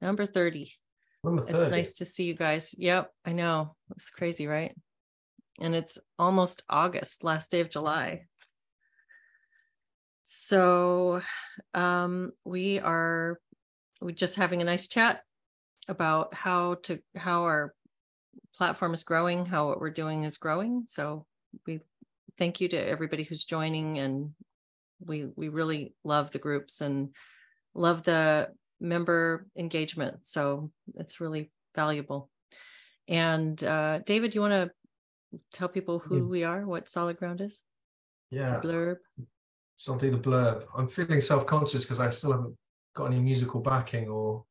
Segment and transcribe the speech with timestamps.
[0.00, 0.70] Number 30.
[1.24, 2.74] Number It's nice to see you guys.
[2.78, 3.74] Yep, I know.
[3.96, 4.74] It's crazy, right?
[5.60, 8.26] And it's almost August, last day of July.
[10.22, 11.22] So
[11.74, 13.40] um we are
[14.00, 15.22] we're just having a nice chat
[15.88, 17.74] about how to how our
[18.56, 20.84] platform is growing, how what we're doing is growing.
[20.86, 21.24] So
[21.66, 21.80] we
[22.36, 24.34] thank you to everybody who's joining and
[25.00, 27.10] we we really love the groups and
[27.78, 28.48] love the
[28.80, 30.26] member engagement.
[30.26, 32.30] So it's really valuable.
[33.06, 34.70] And uh, David, you want to
[35.52, 36.22] tell people who Yeah.
[36.22, 37.62] we are, what Solid Ground is?
[38.30, 38.60] Yeah.
[38.62, 38.96] Blurb.
[39.76, 40.64] So I'll do the blurb.
[40.76, 42.56] I'm feeling self-conscious because I still haven't
[42.94, 44.44] got any musical backing or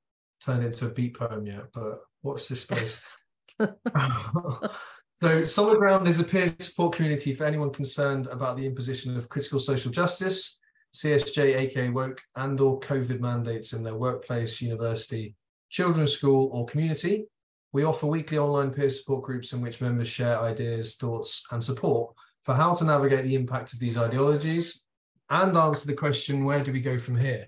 [0.43, 3.03] turned into a beat poem yet, but watch this space.
[5.15, 9.29] so Solid Ground is a peer support community for anyone concerned about the imposition of
[9.29, 10.59] critical social justice,
[10.95, 15.35] CSJ, aka woke, and or COVID mandates in their workplace, university,
[15.69, 17.25] children's school, or community.
[17.73, 22.15] We offer weekly online peer support groups in which members share ideas, thoughts, and support
[22.43, 24.83] for how to navigate the impact of these ideologies
[25.29, 27.47] and answer the question, where do we go from here?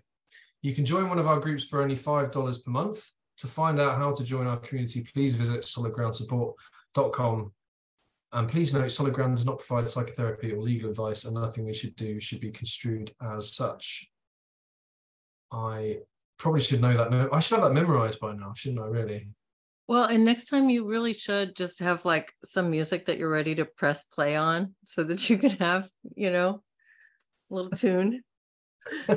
[0.61, 3.09] You can join one of our groups for only $5 per month.
[3.37, 7.53] To find out how to join our community, please visit solidgroundsupport.com.
[8.31, 11.73] And please note, Solid Ground does not provide psychotherapy or legal advice, and nothing we
[11.73, 14.09] should do should be construed as such.
[15.51, 15.99] I
[16.37, 17.29] probably should know that.
[17.33, 18.85] I should have that memorized by now, shouldn't I?
[18.85, 19.29] Really?
[19.87, 23.55] Well, and next time you really should just have like some music that you're ready
[23.55, 26.61] to press play on so that you can have, you know,
[27.49, 28.21] a little tune.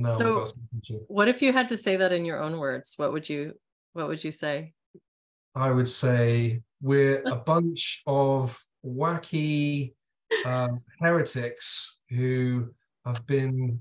[0.00, 0.16] No.
[0.16, 2.94] So- I've got to- What if you had to say that in your own words?
[2.96, 3.54] What would you
[3.94, 4.72] what would you say?
[5.56, 9.94] I would say we're a bunch of wacky
[10.44, 12.72] um, heretics who
[13.04, 13.80] have been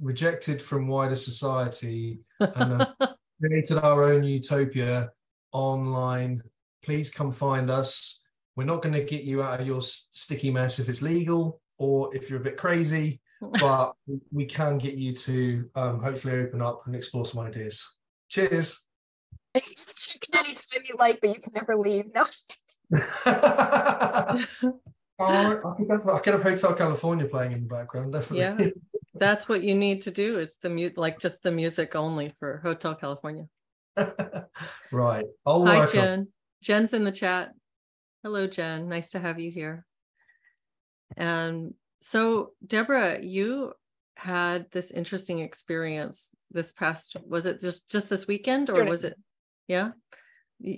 [0.00, 2.94] rejected from wider society and have
[3.40, 5.10] created our own utopia
[5.52, 6.42] online.
[6.84, 8.22] Please come find us.
[8.56, 12.14] We're not going to get you out of your sticky mess if it's legal or
[12.14, 13.20] if you're a bit crazy,
[13.60, 13.92] but
[14.30, 17.96] we can get you to um, hopefully open up and explore some ideas.
[18.28, 18.86] Cheers.
[19.54, 19.60] You
[20.20, 22.06] can anytime you like, but you can never leave.
[22.14, 22.26] No.
[25.18, 28.40] Oh, I could have, I could have Hotel California playing in the background, definitely.
[28.40, 28.70] Yeah,
[29.14, 32.58] That's what you need to do is the mute like just the music only for
[32.64, 33.46] Hotel California.
[34.90, 35.26] right.
[35.46, 36.28] I'll Hi work on- Jen.
[36.62, 37.52] Jen's in the chat.
[38.24, 39.84] Hello Jen, nice to have you here.
[41.16, 43.74] And so Deborah, you
[44.16, 49.16] had this interesting experience this past was it just just this weekend or was it
[49.68, 49.90] yeah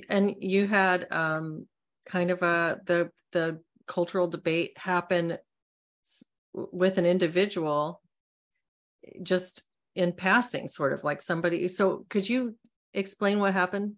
[0.09, 1.67] and you had um
[2.07, 5.37] kind of a the the cultural debate happen
[6.55, 8.01] with an individual
[9.23, 12.55] just in passing sort of like somebody so could you
[12.95, 13.95] explain what happened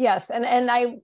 [0.00, 0.96] Yes, and and I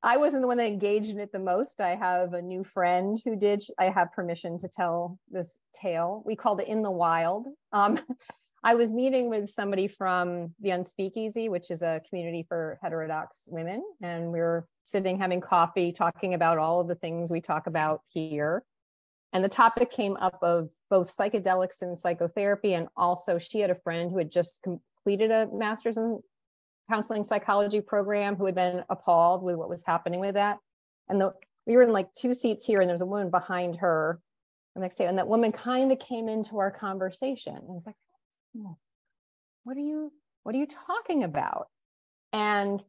[0.00, 1.80] I wasn't the one that engaged in it the most.
[1.80, 3.60] I have a new friend who did.
[3.76, 6.22] I have permission to tell this tale.
[6.24, 7.48] We called it In the Wild.
[7.72, 7.98] Um,
[8.66, 13.84] I was meeting with somebody from the Unspeakeasy, which is a community for heterodox women,
[14.00, 18.00] and we were sitting having coffee, talking about all of the things we talk about
[18.08, 18.64] here.
[19.34, 23.74] And the topic came up of both psychedelics and psychotherapy, and also she had a
[23.74, 26.22] friend who had just completed a master's in
[26.88, 30.56] counseling psychology program who had been appalled with what was happening with that.
[31.10, 31.34] And the,
[31.66, 34.20] we were in like two seats here, and there's a woman behind her.
[34.74, 37.94] The next day, and that woman kind of came into our conversation and was like,
[37.94, 38.03] "Oh,
[38.56, 38.76] Oh,
[39.64, 40.12] "What are you?
[40.42, 41.68] What are you talking about?"
[42.32, 42.82] And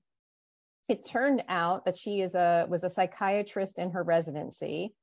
[0.88, 4.94] it turned out that she is a was a psychiatrist in her residency,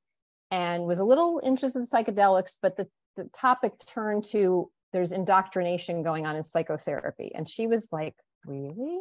[0.51, 6.03] and was a little interested in psychedelics, but the the topic turned to there's indoctrination
[6.03, 8.15] going on in psychotherapy, and she was like,
[8.47, 9.01] really?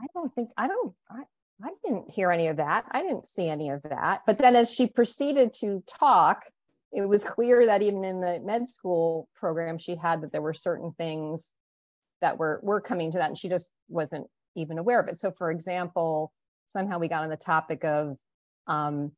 [0.00, 1.22] I don't think I don't I,
[1.62, 2.84] I didn't hear any of that.
[2.90, 4.22] I didn't see any of that.
[4.26, 6.44] But then as she proceeded to talk,
[6.92, 10.54] it was clear that even in the med school program she had that there were
[10.54, 11.52] certain things
[12.20, 14.26] that were were coming to that and she just wasn't
[14.56, 15.16] even aware of it.
[15.16, 16.32] So for example,
[16.72, 18.16] somehow we got on the topic of
[18.66, 19.12] um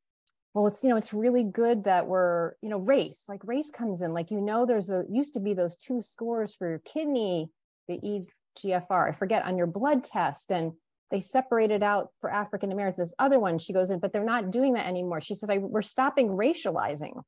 [0.54, 4.02] well it's you know it's really good that we're you know race like race comes
[4.02, 7.50] in like you know there's a used to be those two scores for your kidney
[7.90, 8.22] the
[8.58, 10.50] EGFR, I forget, on your blood test.
[10.50, 10.72] And
[11.10, 12.98] they separated out for African Americans.
[12.98, 15.20] This other one, she goes in, but they're not doing that anymore.
[15.20, 17.20] She said, I, we're stopping racializing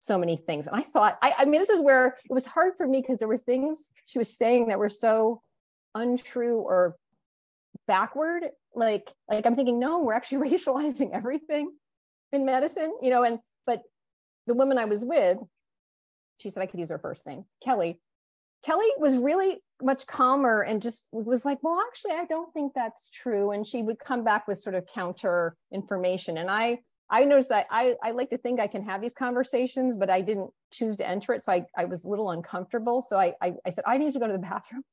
[0.00, 0.66] so many things.
[0.66, 3.18] And I thought, I, I mean, this is where it was hard for me because
[3.18, 5.42] there were things she was saying that were so
[5.94, 6.96] untrue or
[7.86, 8.44] backward.
[8.74, 11.70] Like, like I'm thinking, no, we're actually racializing everything
[12.32, 13.82] in medicine, you know, and but
[14.46, 15.38] the woman I was with,
[16.38, 18.00] she said I could use her first name, Kelly.
[18.64, 23.08] Kelly was really much calmer and just was like, well, actually, I don't think that's
[23.10, 23.52] true.
[23.52, 26.36] And she would come back with sort of counter information.
[26.36, 29.96] And I I noticed that I, I like to think I can have these conversations,
[29.96, 31.42] but I didn't choose to enter it.
[31.42, 33.02] So I, I was a little uncomfortable.
[33.02, 34.84] So I, I, I said, I need to go to the bathroom.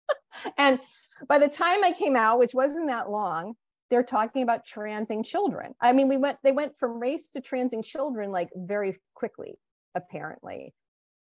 [0.58, 0.80] and
[1.28, 3.54] by the time I came out, which wasn't that long,
[3.90, 5.74] they're talking about transing children.
[5.80, 9.58] I mean, we went, they went from race to transing children like very quickly,
[9.94, 10.74] apparently.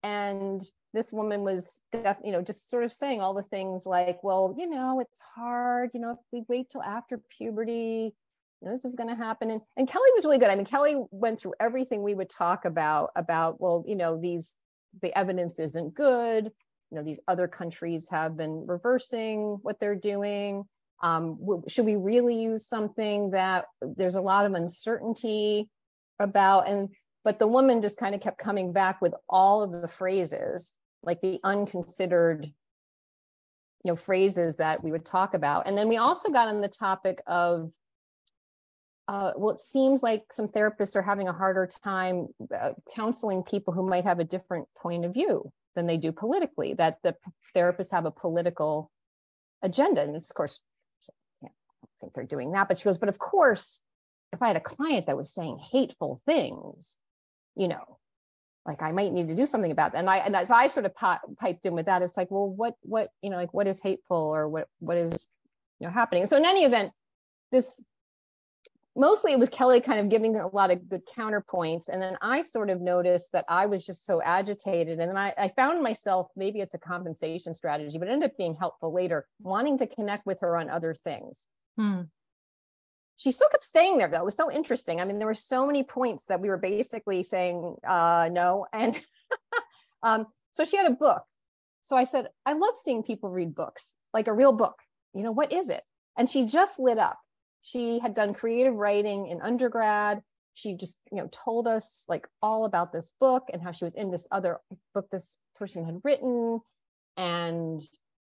[0.02, 0.62] And
[0.92, 4.54] this woman was, def, you know, just sort of saying all the things like, well,
[4.58, 8.14] you know, it's hard, you know, if we wait till after puberty,
[8.60, 9.50] you know, this is going to happen.
[9.50, 10.50] And, and Kelly was really good.
[10.50, 14.54] I mean, Kelly went through everything we would talk about, about, well, you know, these,
[15.00, 16.50] the evidence isn't good.
[16.90, 20.64] You know, these other countries have been reversing what they're doing.
[21.02, 25.70] Um, should we really use something that there's a lot of uncertainty
[26.18, 26.68] about?
[26.68, 26.90] And,
[27.24, 31.20] but the woman just kind of kept coming back with all of the phrases, like
[31.22, 32.46] the unconsidered
[33.82, 36.68] you know phrases that we would talk about and then we also got on the
[36.68, 37.72] topic of
[39.10, 43.74] uh, well, it seems like some therapists are having a harder time uh, counseling people
[43.74, 47.16] who might have a different point of view than they do politically, that the
[47.52, 48.88] therapists have a political
[49.62, 50.00] agenda.
[50.02, 50.60] And of course,
[51.44, 51.48] I
[52.00, 52.68] think they're doing that.
[52.68, 53.80] But she goes, but of course,
[54.32, 56.94] if I had a client that was saying hateful things,
[57.56, 57.98] you know,
[58.64, 59.98] like I might need to do something about that.
[59.98, 60.94] And I, and so I sort of
[61.36, 62.02] piped in with that.
[62.02, 65.26] It's like, well, what, what, you know, like what is hateful or what, what is,
[65.80, 66.26] you know, happening?
[66.26, 66.92] So in any event,
[67.50, 67.82] this
[68.96, 71.88] mostly it was Kelly kind of giving a lot of good counterpoints.
[71.88, 74.98] And then I sort of noticed that I was just so agitated.
[74.98, 78.54] And then I, I found myself, maybe it's a compensation strategy, but ended up being
[78.54, 81.44] helpful later, wanting to connect with her on other things.
[81.76, 82.02] Hmm.
[83.16, 84.22] She still kept staying there though.
[84.22, 85.00] It was so interesting.
[85.00, 88.66] I mean, there were so many points that we were basically saying uh, no.
[88.72, 89.00] And
[90.02, 91.22] um, so she had a book.
[91.82, 94.76] So I said, I love seeing people read books, like a real book.
[95.14, 95.82] You know, what is it?
[96.16, 97.18] And she just lit up
[97.62, 100.22] she had done creative writing in undergrad.
[100.54, 103.94] She just, you know, told us like all about this book and how she was
[103.94, 104.58] in this other
[104.94, 106.60] book this person had written.
[107.16, 107.80] And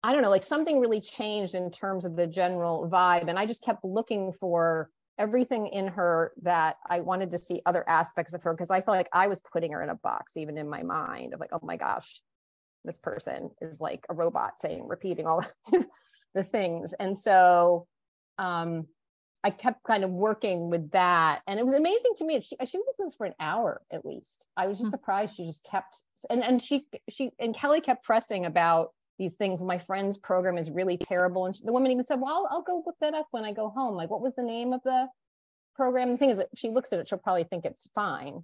[0.04, 3.30] I don't know, like something really changed in terms of the general vibe.
[3.30, 7.88] And I just kept looking for everything in her that I wanted to see other
[7.88, 10.58] aspects of her because I felt like I was putting her in a box, even
[10.58, 12.22] in my mind of like, oh my gosh,
[12.84, 15.46] this person is like a robot saying, repeating all
[16.36, 16.94] the things.
[16.94, 17.88] And so
[18.38, 18.88] um,
[19.44, 21.42] I kept kind of working with that.
[21.48, 22.42] And it was amazing to me.
[22.42, 24.48] She, she was with us for an hour at least.
[24.56, 24.92] I was just mm-hmm.
[24.92, 29.60] surprised she just kept, and, and she, she, and Kelly kept pressing about these things.
[29.60, 31.46] My friend's program is really terrible.
[31.46, 33.52] And she, the woman even said, well, I'll, I'll, go look that up when I
[33.52, 33.96] go home.
[33.96, 35.08] Like, what was the name of the
[35.76, 36.12] program?
[36.12, 38.44] The thing is that if she looks at it, she'll probably think it's fine.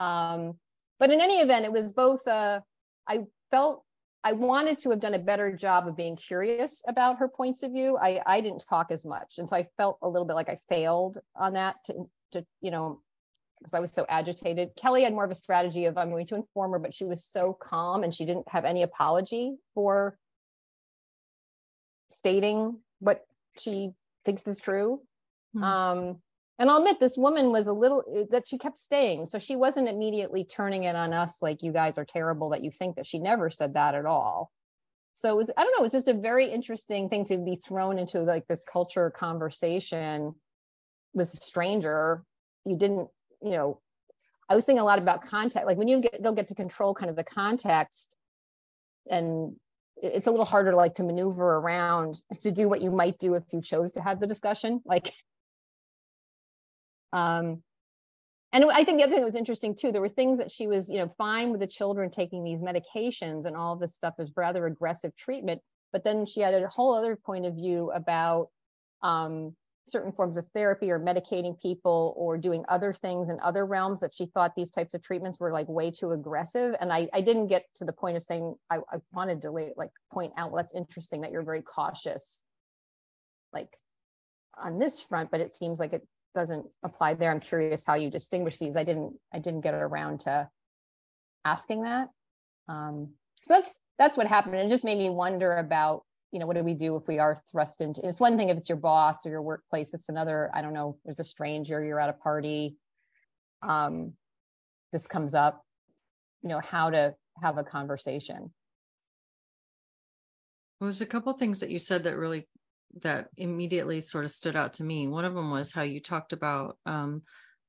[0.00, 0.54] Um,
[0.98, 2.60] but in any event, it was both, uh,
[3.06, 3.84] I felt
[4.24, 7.72] I wanted to have done a better job of being curious about her points of
[7.72, 7.96] view.
[7.96, 9.38] I, I didn't talk as much.
[9.38, 12.70] And so I felt a little bit like I failed on that to, to you
[12.70, 13.00] know,
[13.58, 14.70] because I was so agitated.
[14.76, 17.24] Kelly had more of a strategy of I'm going to inform her, but she was
[17.24, 20.16] so calm and she didn't have any apology for
[22.10, 23.24] stating what
[23.58, 23.90] she
[24.24, 25.00] thinks is true.
[25.56, 25.64] Mm-hmm.
[25.64, 26.16] Um,
[26.62, 29.26] and I'll admit this woman was a little uh, that she kept staying.
[29.26, 32.70] So she wasn't immediately turning it on us like you guys are terrible that you
[32.70, 34.52] think that she never said that at all.
[35.12, 37.56] So it was, I don't know, it was just a very interesting thing to be
[37.56, 40.36] thrown into like this culture conversation
[41.12, 42.22] with a stranger.
[42.64, 43.08] You didn't,
[43.42, 43.80] you know,
[44.48, 45.66] I was thinking a lot about context.
[45.66, 48.14] Like when you get don't get to control kind of the context
[49.10, 49.56] and
[49.96, 53.42] it's a little harder like to maneuver around to do what you might do if
[53.52, 54.80] you chose to have the discussion.
[54.84, 55.12] Like
[57.12, 57.62] um,
[58.52, 60.66] and I think the other thing that was interesting too, there were things that she
[60.66, 64.30] was, you know, fine with the children taking these medications and all this stuff is
[64.36, 65.62] rather aggressive treatment.
[65.90, 68.48] But then she had a whole other point of view about
[69.02, 69.56] um,
[69.88, 74.14] certain forms of therapy or medicating people or doing other things in other realms that
[74.14, 76.74] she thought these types of treatments were like way too aggressive.
[76.78, 79.90] And I, I didn't get to the point of saying, I, I wanted to like
[80.12, 82.42] point out, well, that's interesting that you're very cautious,
[83.52, 83.78] like
[84.62, 87.30] on this front, but it seems like it doesn't apply there.
[87.30, 88.76] I'm curious how you distinguish these.
[88.76, 90.48] I didn't I didn't get around to
[91.44, 92.08] asking that.
[92.68, 93.10] Um,
[93.42, 94.56] so that's that's what happened.
[94.56, 97.36] It just made me wonder about, you know, what do we do if we are
[97.50, 100.62] thrust into it's one thing if it's your boss or your workplace, it's another, I
[100.62, 102.76] don't know, there's a stranger, you're at a party.
[103.62, 104.14] Um,
[104.92, 105.64] this comes up,
[106.42, 108.52] you know, how to have a conversation.
[110.80, 112.48] Well, there's a couple things that you said that really
[113.00, 115.06] that immediately sort of stood out to me.
[115.06, 117.22] One of them was how you talked about um,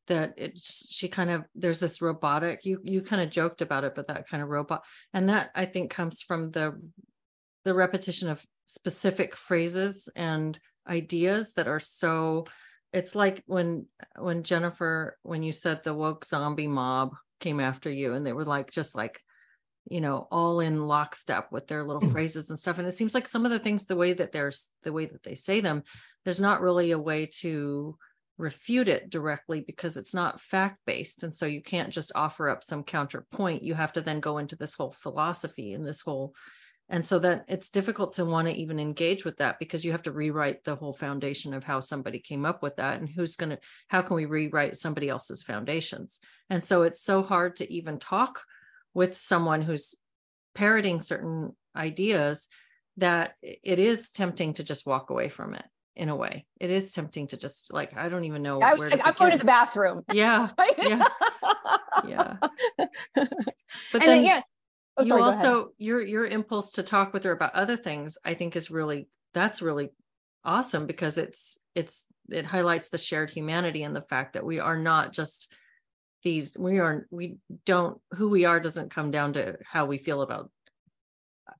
[0.07, 3.95] that it she kind of there's this robotic you you kind of joked about it
[3.95, 6.73] but that kind of robot and that i think comes from the
[7.63, 12.45] the repetition of specific phrases and ideas that are so
[12.91, 13.85] it's like when
[14.17, 18.45] when jennifer when you said the woke zombie mob came after you and they were
[18.45, 19.21] like just like
[19.89, 22.11] you know all in lockstep with their little mm.
[22.11, 24.69] phrases and stuff and it seems like some of the things the way that there's
[24.83, 25.83] the way that they say them
[26.23, 27.97] there's not really a way to
[28.37, 32.63] refute it directly because it's not fact based and so you can't just offer up
[32.63, 36.33] some counterpoint you have to then go into this whole philosophy and this whole
[36.89, 40.03] and so that it's difficult to want to even engage with that because you have
[40.03, 43.51] to rewrite the whole foundation of how somebody came up with that and who's going
[43.51, 47.99] to how can we rewrite somebody else's foundations and so it's so hard to even
[47.99, 48.41] talk
[48.93, 49.95] with someone who's
[50.55, 52.47] parroting certain ideas
[52.97, 56.45] that it is tempting to just walk away from it in a way.
[56.59, 58.59] It is tempting to just like I don't even know.
[58.61, 60.03] I was like, I'm going to the bathroom.
[60.11, 61.07] Yeah, yeah,
[62.07, 62.35] yeah.
[63.91, 64.41] But and then, yeah,
[64.97, 68.35] oh, sorry, you also your your impulse to talk with her about other things, I
[68.35, 69.89] think, is really that's really
[70.45, 74.77] awesome because it's it's it highlights the shared humanity and the fact that we are
[74.77, 75.51] not just
[76.23, 80.21] these we are we don't who we are doesn't come down to how we feel
[80.21, 80.49] about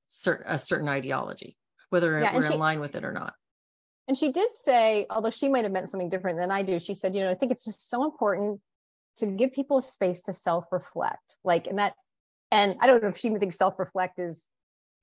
[0.08, 1.58] certain a certain ideology
[1.90, 3.36] whether yeah, we're she, in line with it or not.
[4.08, 6.94] And she did say although she might have meant something different than i do she
[6.94, 8.60] said you know i think it's just so important
[9.18, 11.38] to give people a space to self-reflect.
[11.44, 11.94] Like and that
[12.52, 14.48] and i don't know if she even thinks self-reflect is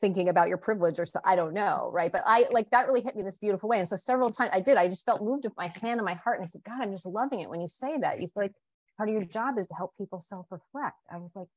[0.01, 2.11] thinking about your privilege or so i don't know right?
[2.11, 3.79] But i like that really hit me in this beautiful way.
[3.79, 6.15] And so several times i did i just felt moved with my hand and my
[6.15, 8.21] heart and i said god i'm just loving it when you say that.
[8.21, 8.55] You feel like
[9.01, 10.99] part of your job is to help people self-reflect.
[11.11, 11.49] I was like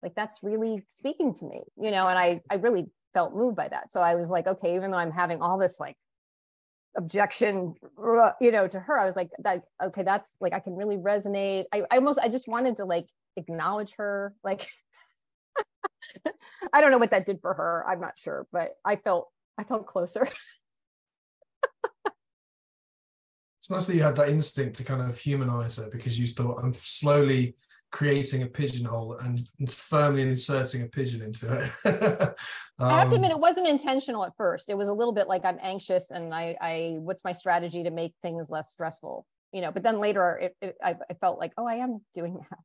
[0.00, 3.66] like that's really speaking to me you know and i i really felt moved by
[3.66, 3.90] that.
[3.90, 5.96] So i was like okay even though i'm having all this like
[6.96, 10.76] objection uh, you know to her i was like that okay that's like i can
[10.76, 11.64] really resonate.
[11.72, 14.68] I, I almost i just wanted to like acknowledge her like
[16.72, 17.84] i don't know what that did for her.
[17.88, 20.28] I'm not sure but i felt i felt closer
[23.64, 26.62] it's nice that you had that instinct to kind of humanize her because you thought
[26.62, 27.56] I'm slowly
[27.90, 31.72] creating a pigeonhole and firmly inserting a pigeon into it.
[31.88, 32.34] um,
[32.78, 34.68] I have to admit, it wasn't intentional at first.
[34.68, 37.90] It was a little bit like I'm anxious and I, I what's my strategy to
[37.90, 39.72] make things less stressful, you know?
[39.72, 42.58] But then later, it, it I, I felt like, oh, I am doing that.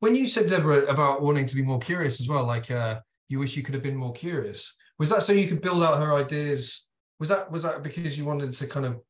[0.00, 3.40] When you said Deborah about wanting to be more curious as well, like uh, you
[3.40, 6.14] wish you could have been more curious, was that so you could build out her
[6.14, 6.88] ideas
[7.22, 9.00] was that was that because you wanted to kind of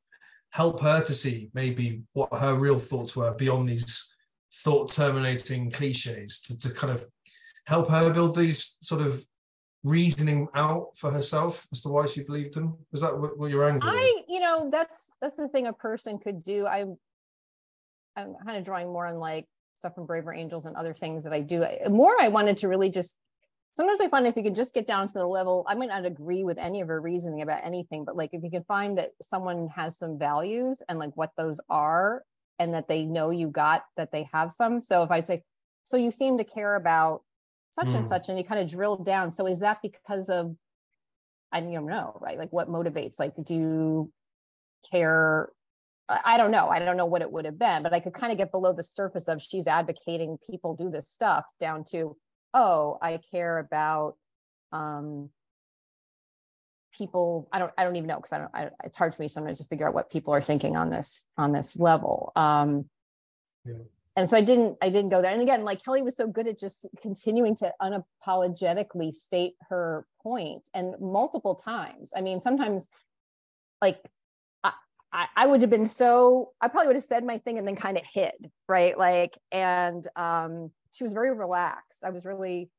[0.51, 4.15] help her to see maybe what her real thoughts were beyond these
[4.57, 7.03] thought terminating cliches to, to kind of
[7.67, 9.25] help her build these sort of
[9.83, 12.77] reasoning out for herself as to why she believed them?
[12.91, 14.25] Was that what, what your angle i was?
[14.29, 16.67] you know that's that's the thing a person could do.
[16.67, 16.99] I'm
[18.15, 21.33] i'm kind of drawing more on like stuff from braver angels and other things that
[21.33, 21.65] i do.
[21.89, 23.17] More i wanted to really just
[23.75, 26.05] sometimes I find if you can just get down to the level, I might not
[26.05, 29.11] agree with any of her reasoning about anything, but like if you can find that
[29.21, 32.23] someone has some values and like what those are,
[32.59, 34.81] and that they know you got that they have some.
[34.81, 35.43] So if I'd say,
[35.85, 37.23] so you seem to care about
[37.73, 37.95] such mm.
[37.95, 38.07] and hmm.
[38.07, 39.31] such, and you kind of drill down.
[39.31, 40.55] So is that because of,
[41.51, 42.39] I don't know, right?
[42.39, 43.19] Like what motivates?
[43.19, 44.13] Like, do you
[44.91, 45.49] care?
[46.09, 46.69] I don't know.
[46.69, 48.73] I don't know what it would have been, but I could kind of get below
[48.75, 52.17] the surface of she's advocating people do this stuff down to
[52.55, 54.17] oh, I care about
[54.73, 55.31] um,
[56.97, 57.49] people.
[57.53, 57.73] I don't.
[57.77, 58.51] I don't even know because I don't.
[58.55, 61.27] I, it's hard for me sometimes to figure out what people are thinking on this
[61.37, 62.33] on this level.
[62.37, 62.87] Um,
[63.65, 63.75] yeah.
[64.15, 64.79] And so I didn't.
[64.83, 65.33] I didn't go there.
[65.33, 70.63] And again, like Kelly was so good at just continuing to unapologetically state her point,
[70.75, 72.13] and multiple times.
[72.17, 72.89] I mean, sometimes,
[73.81, 74.03] like
[75.13, 77.77] I, I would have been so I probably would have said my thing and then
[77.77, 78.97] kind of hid, right?
[78.97, 82.05] Like, and um, she was very relaxed.
[82.05, 82.71] I was really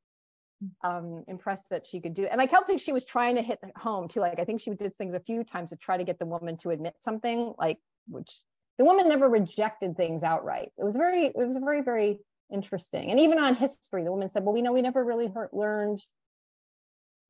[0.82, 2.24] um, impressed that she could do.
[2.24, 2.30] It.
[2.32, 4.20] And I felt like she was trying to hit home too.
[4.20, 6.56] Like I think she did things a few times to try to get the woman
[6.58, 7.78] to admit something, like
[8.08, 8.42] which
[8.78, 10.72] the woman never rejected things outright.
[10.78, 12.18] It was very, it was very, very
[12.52, 13.10] interesting.
[13.10, 16.04] And even on history, the woman said, "Well, we know we never really heard, learned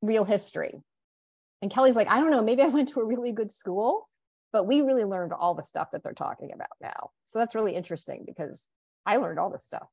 [0.01, 0.81] real history."
[1.61, 2.43] And Kelly's like, "I don't know.
[2.43, 4.09] Maybe I went to a really good school."
[4.51, 7.11] But we really learned all the stuff that they're talking about now.
[7.25, 8.69] So that's really interesting because
[9.05, 9.87] I learned all this stuff.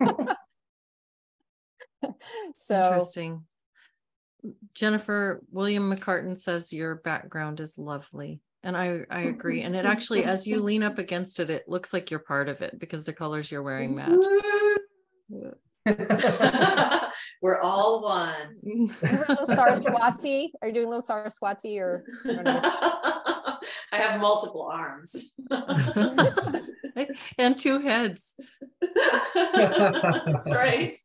[2.56, 3.44] so interesting.
[4.74, 8.40] Jennifer William McCartan says your background is lovely.
[8.62, 9.62] And I, I agree.
[9.62, 12.60] And it actually, as you lean up against it, it looks like you're part of
[12.60, 14.10] it because the colors you're wearing match.
[17.40, 18.56] We're all one.
[19.02, 20.52] a little Saraswati.
[20.60, 22.04] Are you doing a little Saraswati or?
[22.26, 23.58] I
[23.92, 25.32] have multiple arms.
[27.38, 28.34] and two heads.
[29.34, 30.96] That's right.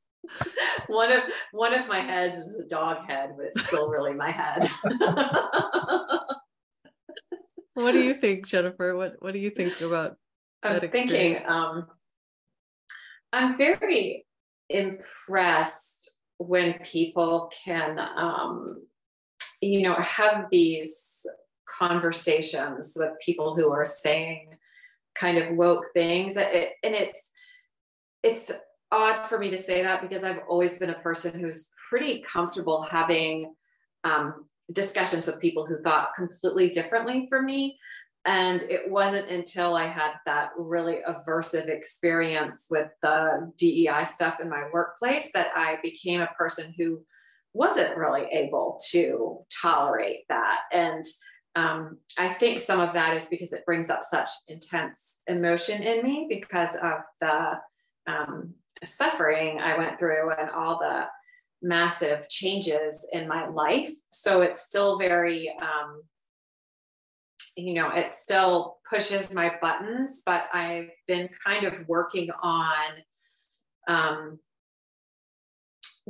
[0.87, 1.21] One of
[1.51, 4.69] one of my heads is a dog head, but it's still really my head.
[7.73, 8.95] what do you think, Jennifer?
[8.95, 10.15] What what do you think about
[10.63, 11.87] I'm thinking um,
[13.33, 14.25] I'm very
[14.69, 18.81] impressed when people can um,
[19.61, 21.25] you know have these
[21.69, 24.49] conversations with people who are saying
[25.15, 27.31] kind of woke things it, and it's
[28.23, 28.51] it's
[28.91, 32.85] odd for me to say that because i've always been a person who's pretty comfortable
[32.89, 33.53] having
[34.03, 37.77] um, discussions with people who thought completely differently from me.
[38.25, 44.49] And it wasn't until i had that really aversive experience with the dei stuff in
[44.49, 47.03] my workplace that i became a person who
[47.53, 50.61] wasn't really able to tolerate that.
[50.71, 51.03] And
[51.55, 56.03] um, I think some of that is because it brings up such intense emotion in
[56.03, 57.59] me because of the
[58.07, 61.05] um, suffering I went through and all the
[61.61, 63.91] massive changes in my life.
[64.09, 66.03] So it's still very, um,
[67.55, 72.91] you know, it still pushes my buttons, but I've been kind of working on
[73.87, 74.39] um,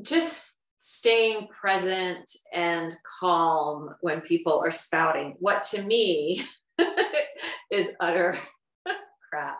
[0.01, 6.43] just staying present and calm when people are spouting what to me
[7.71, 8.38] is utter
[9.29, 9.59] crap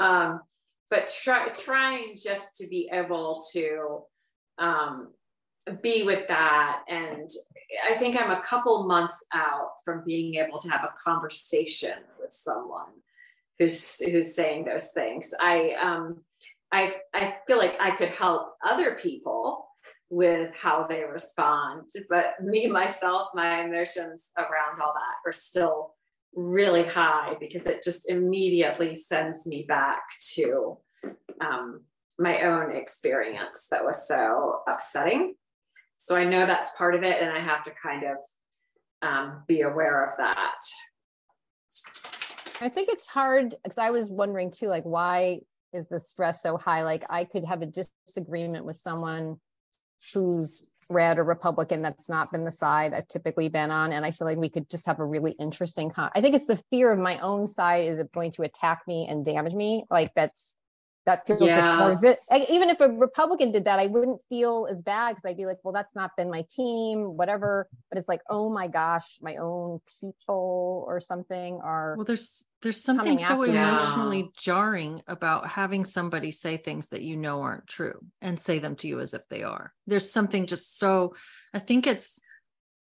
[0.00, 0.40] um,
[0.90, 4.02] but try, trying just to be able to
[4.58, 5.12] um,
[5.82, 7.28] be with that and
[7.90, 12.32] i think i'm a couple months out from being able to have a conversation with
[12.32, 12.92] someone
[13.58, 16.20] who's who's saying those things i um
[16.70, 19.66] i i feel like i could help other people
[20.10, 21.90] with how they respond.
[22.08, 25.94] But me, myself, my emotions around all that are still
[26.36, 30.02] really high because it just immediately sends me back
[30.34, 30.76] to
[31.40, 31.80] um,
[32.18, 35.34] my own experience that was so upsetting.
[35.96, 38.16] So I know that's part of it, and I have to kind of
[39.00, 40.58] um, be aware of that.
[42.60, 45.40] I think it's hard because I was wondering too, like, why
[45.72, 46.84] is the stress so high?
[46.84, 47.72] Like, I could have a
[48.06, 49.36] disagreement with someone
[50.12, 53.92] who's red or Republican that's not been the side I've typically been on.
[53.92, 56.46] And I feel like we could just have a really interesting con- I think it's
[56.46, 59.84] the fear of my own side is it going to attack me and damage me?
[59.90, 60.54] Like that's
[61.06, 61.64] that feels yes.
[61.64, 65.24] just more vi- even if a republican did that i wouldn't feel as bad because
[65.24, 68.66] i'd be like well that's not been my team whatever but it's like oh my
[68.66, 74.32] gosh my own people or something are well there's there's something so emotionally you.
[74.36, 78.88] jarring about having somebody say things that you know aren't true and say them to
[78.88, 81.14] you as if they are there's something just so
[81.54, 82.20] i think it's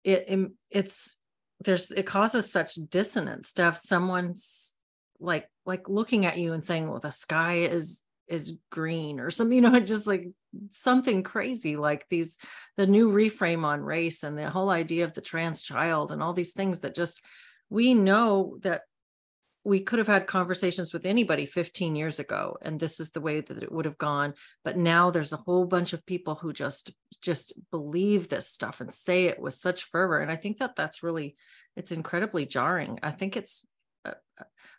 [0.04, 1.16] it it's
[1.64, 4.35] there's it causes such dissonance to have someone
[5.20, 9.54] like like looking at you and saying well the sky is is green or something,
[9.54, 10.28] you know, just like
[10.70, 12.38] something crazy like these,
[12.76, 16.32] the new reframe on race and the whole idea of the trans child and all
[16.32, 17.24] these things that just,
[17.68, 18.82] we know that
[19.62, 23.42] we could have had conversations with anybody 15 years ago and this is the way
[23.42, 24.32] that it would have gone
[24.64, 28.90] but now there's a whole bunch of people who just just believe this stuff and
[28.90, 31.36] say it with such fervor and i think that that's really
[31.76, 32.98] it's incredibly jarring.
[33.02, 33.64] I think it's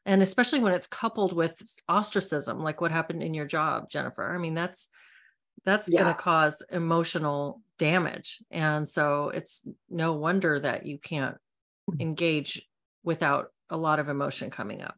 [0.06, 4.34] and especially when it's coupled with ostracism like what happened in your job jennifer.
[4.34, 4.90] I mean that's
[5.64, 6.00] that's yeah.
[6.00, 8.40] going to cause emotional damage.
[8.50, 11.38] And so it's no wonder that you can't
[12.00, 12.68] engage
[13.04, 14.96] without a lot of emotion coming up.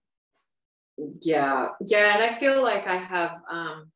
[1.21, 1.69] Yeah.
[1.85, 3.91] Yeah and i feel like i have um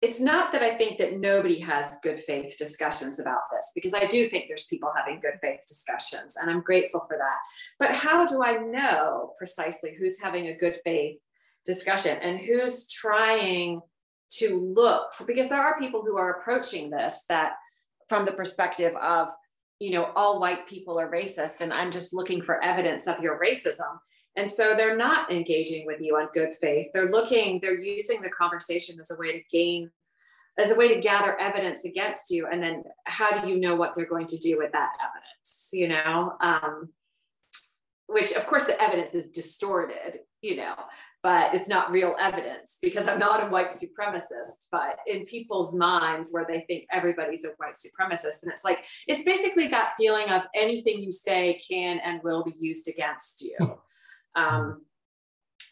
[0.00, 4.06] it's not that I think that nobody has good faith discussions about this, because I
[4.06, 7.38] do think there's people having good faith discussions, and I'm grateful for that.
[7.78, 11.20] But how do I know precisely who's having a good faith
[11.64, 13.80] discussion and who's trying
[14.30, 17.54] to look for, because there are people who are approaching this that
[18.08, 19.28] from the perspective of,
[19.80, 23.40] you know, all white people are racist, and I'm just looking for evidence of your
[23.40, 23.98] racism.
[24.38, 26.90] And so they're not engaging with you on good faith.
[26.94, 29.90] They're looking, they're using the conversation as a way to gain,
[30.56, 32.46] as a way to gather evidence against you.
[32.46, 35.70] And then how do you know what they're going to do with that evidence?
[35.72, 36.90] You know, um,
[38.06, 40.76] which of course the evidence is distorted, you know,
[41.20, 44.68] but it's not real evidence because I'm not a white supremacist.
[44.70, 49.24] But in people's minds, where they think everybody's a white supremacist, and it's like, it's
[49.24, 53.80] basically that feeling of anything you say can and will be used against you
[54.34, 54.82] um,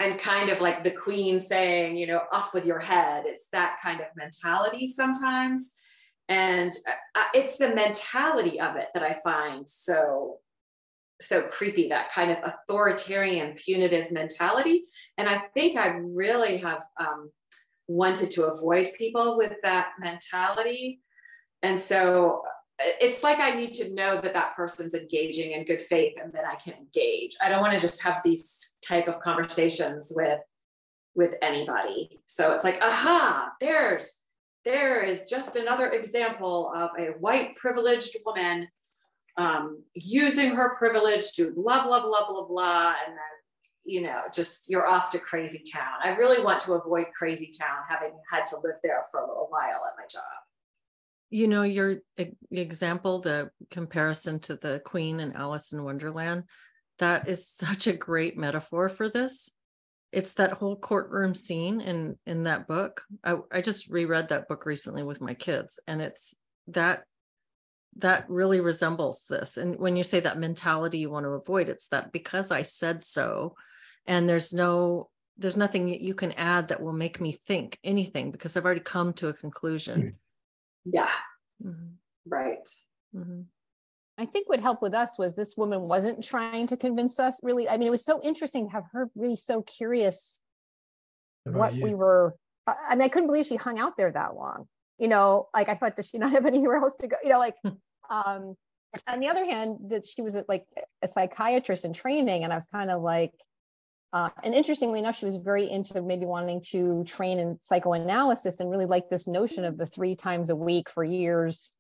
[0.01, 3.25] and kind of like the queen saying, you know, off with your head.
[3.27, 5.75] It's that kind of mentality sometimes.
[6.29, 10.41] And uh, uh, it's the mentality of it that I find so
[11.21, 14.85] so creepy that kind of authoritarian punitive mentality
[15.17, 17.31] and i think i really have um,
[17.89, 21.01] wanted to avoid people with that mentality
[21.63, 22.43] and so
[22.79, 26.45] it's like i need to know that that person's engaging in good faith and then
[26.45, 30.41] i can engage i don't want to just have these type of conversations with
[31.15, 34.23] with anybody so it's like aha there's
[34.65, 38.67] there is just another example of a white privileged woman
[39.37, 42.95] um, using her privilege to blah, blah, blah, blah, blah.
[43.07, 45.99] And then, you know, just you're off to crazy town.
[46.03, 49.47] I really want to avoid crazy town, having had to live there for a little
[49.51, 50.23] while at my job.
[51.31, 51.97] You know, your
[52.51, 56.45] example, the comparison to the Queen and Alice in Wonderland,
[56.99, 59.51] that is such a great metaphor for this.
[60.13, 63.03] It's that whole courtroom scene in in that book.
[63.25, 66.35] I, I just reread that book recently with my kids, and it's
[66.69, 67.05] that
[67.99, 69.57] that really resembles this.
[69.57, 73.03] And when you say that mentality you want to avoid, it's that because I said
[73.03, 73.55] so,
[74.07, 78.31] and there's no there's nothing that you can add that will make me think anything
[78.31, 80.01] because I've already come to a conclusion.
[80.01, 80.09] Hmm.
[80.93, 81.11] Yeah.
[81.65, 81.95] Mm-hmm.
[82.27, 82.69] Right.
[83.15, 83.43] Mm-hmm.
[84.19, 87.69] I think what helped with us was this woman wasn't trying to convince us really.
[87.69, 90.41] I mean, it was so interesting to have her really so curious
[91.45, 91.83] what you?
[91.83, 92.35] we were.
[92.67, 94.67] I mean, I couldn't believe she hung out there that long.
[94.99, 97.17] You know, like I thought, does she not have anywhere else to go?
[97.23, 97.57] You know, like
[98.09, 98.57] Um,
[99.07, 100.65] on the other hand, that she was like
[101.03, 103.33] a psychiatrist in training, and I was kind of like,
[104.13, 108.71] uh, and interestingly enough, she was very into maybe wanting to train in psychoanalysis and
[108.71, 111.73] really like this notion of the three times a week for years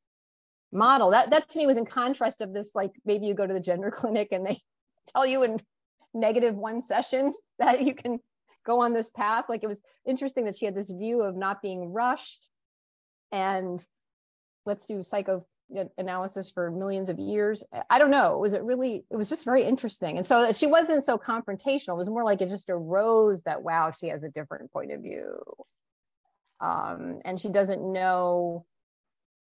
[0.73, 1.11] model.
[1.11, 3.61] That that to me was in contrast of this like maybe you go to the
[3.61, 4.61] gender clinic and they
[5.09, 5.61] tell you in
[6.15, 8.19] negative one sessions that you can
[8.65, 9.45] go on this path.
[9.49, 12.49] Like it was interesting that she had this view of not being rushed
[13.31, 13.85] and
[14.65, 15.43] let's do psycho
[15.99, 17.65] analysis for millions of years.
[17.91, 18.39] I don't know.
[18.39, 19.05] Was it really?
[19.11, 20.17] It was just very interesting.
[20.17, 21.95] And so she wasn't so confrontational.
[21.95, 25.03] It was more like it just arose that wow, she has a different point of
[25.03, 25.43] view,
[26.61, 28.65] um, and she doesn't know.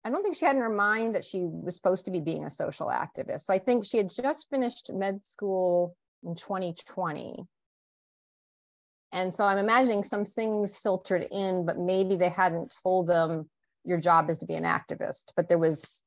[0.04, 2.44] I don't think she had in her mind that she was supposed to be being
[2.44, 3.42] a social activist.
[3.42, 7.46] So I think she had just finished med school in 2020.
[9.14, 13.50] And so I'm imagining some things filtered in, but maybe they hadn't told them
[13.84, 16.02] your job is to be an activist, but there was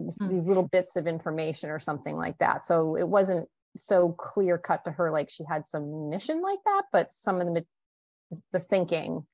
[0.00, 0.28] mm.
[0.28, 2.64] these little bits of information or something like that.
[2.66, 6.84] So it wasn't so clear cut to her like she had some mission like that,
[6.92, 7.64] but some of the
[8.52, 9.26] the thinking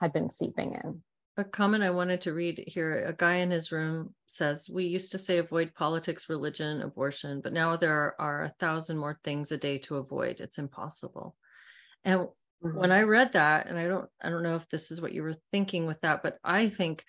[0.00, 1.02] had been seeping in.
[1.38, 5.12] A comment I wanted to read here a guy in his room says, We used
[5.12, 9.56] to say avoid politics, religion, abortion, but now there are a thousand more things a
[9.56, 10.40] day to avoid.
[10.40, 11.36] It's impossible.
[12.04, 12.28] And.
[12.62, 12.92] When mm-hmm.
[12.92, 15.34] I read that, and I don't, I don't know if this is what you were
[15.50, 17.04] thinking with that, but I think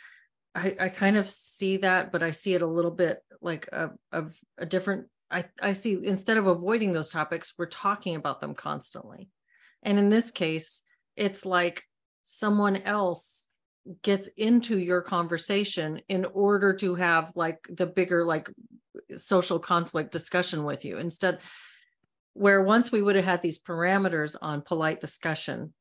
[0.55, 3.91] I, I kind of see that, but I see it a little bit like a,
[4.11, 5.07] of a different.
[5.29, 9.29] I, I see instead of avoiding those topics, we're talking about them constantly.
[9.83, 10.81] And in this case,
[11.15, 11.83] it's like
[12.23, 13.47] someone else
[14.01, 18.49] gets into your conversation in order to have like the bigger like
[19.15, 21.39] social conflict discussion with you instead
[22.33, 25.73] where once we would have had these parameters on polite discussion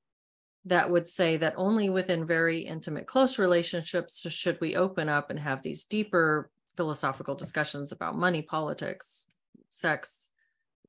[0.64, 5.38] that would say that only within very intimate close relationships should we open up and
[5.38, 9.24] have these deeper philosophical discussions about money politics
[9.68, 10.32] sex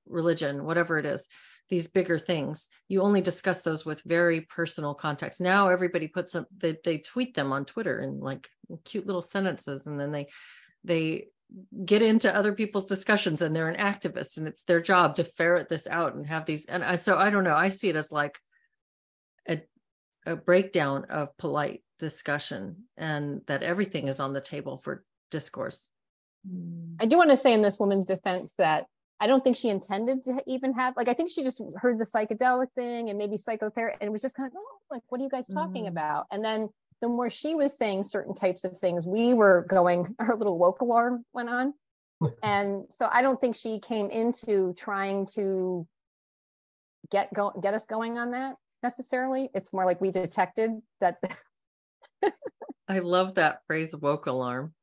[0.06, 1.28] religion whatever it is
[1.70, 2.70] these bigger things.
[2.88, 5.42] You only discuss those with very personal context.
[5.42, 8.48] Now everybody puts them they, they tweet them on twitter in like
[8.86, 10.28] cute little sentences and then they
[10.84, 11.28] they
[11.86, 15.70] get into other people's discussions and they're an activist and it's their job to ferret
[15.70, 18.12] this out and have these and I, so i don't know i see it as
[18.12, 18.40] like
[19.48, 19.62] a,
[20.26, 25.90] a breakdown of polite discussion and that everything is on the table for discourse.
[27.00, 28.88] I do want to say in this woman's defense that
[29.22, 32.06] i don't think she intended to even have like i think she just heard the
[32.06, 35.24] psychedelic thing and maybe psychotherapy and it was just kind of oh like what are
[35.24, 35.90] you guys talking mm.
[35.90, 36.28] about?
[36.32, 36.70] And then
[37.04, 40.80] the more she was saying certain types of things, we were going, our little woke
[40.80, 41.74] alarm went on.
[42.44, 45.86] and so I don't think she came into trying to
[47.12, 49.50] get go get us going on that necessarily.
[49.54, 51.18] It's more like we detected that.
[52.88, 54.74] I love that phrase woke alarm.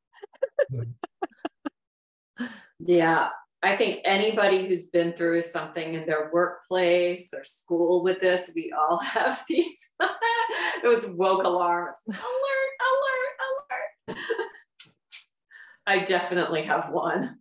[2.77, 3.29] yeah.
[3.63, 8.73] I think anybody who's been through something in their workplace or school with this, we
[8.75, 9.77] all have these.
[9.99, 11.97] it was woke alarms.
[12.07, 12.21] Alert,
[12.89, 14.17] alert, alert.
[15.85, 17.37] I definitely have one.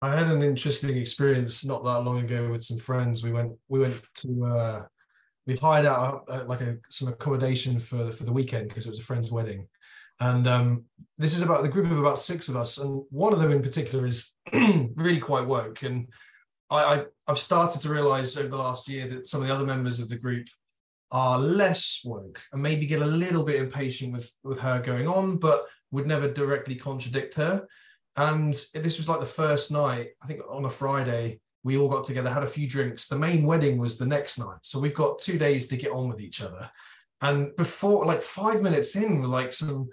[0.00, 3.22] I had an interesting experience not that long ago with some friends.
[3.22, 4.84] We went we went to uh,
[5.48, 8.98] we hired out uh, like a some accommodation for for the weekend because it was
[8.98, 9.66] a friend's wedding,
[10.20, 10.84] and um,
[11.16, 13.62] this is about the group of about six of us, and one of them in
[13.62, 16.08] particular is really quite woke, and
[16.68, 19.64] I, I I've started to realize over the last year that some of the other
[19.64, 20.46] members of the group
[21.10, 25.38] are less woke and maybe get a little bit impatient with with her going on,
[25.38, 27.66] but would never directly contradict her.
[28.16, 32.04] And this was like the first night, I think on a Friday, we all got
[32.04, 33.08] together, had a few drinks.
[33.08, 34.58] The main wedding was the next night.
[34.62, 36.70] So we've got two days to get on with each other.
[37.20, 39.88] And before, like five minutes in, with like some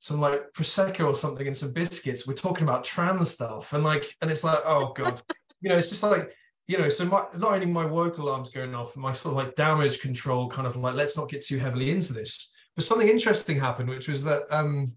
[0.00, 3.72] some like prosecco or something and some biscuits, we're talking about trans stuff.
[3.72, 5.20] And like, and it's like, oh God,
[5.60, 6.32] you know, it's just like,
[6.68, 9.56] you know, so my, not only my woke alarms going off, my sort of like
[9.56, 12.54] damage control kind of like, let's not get too heavily into this.
[12.76, 14.96] But something interesting happened, which was that um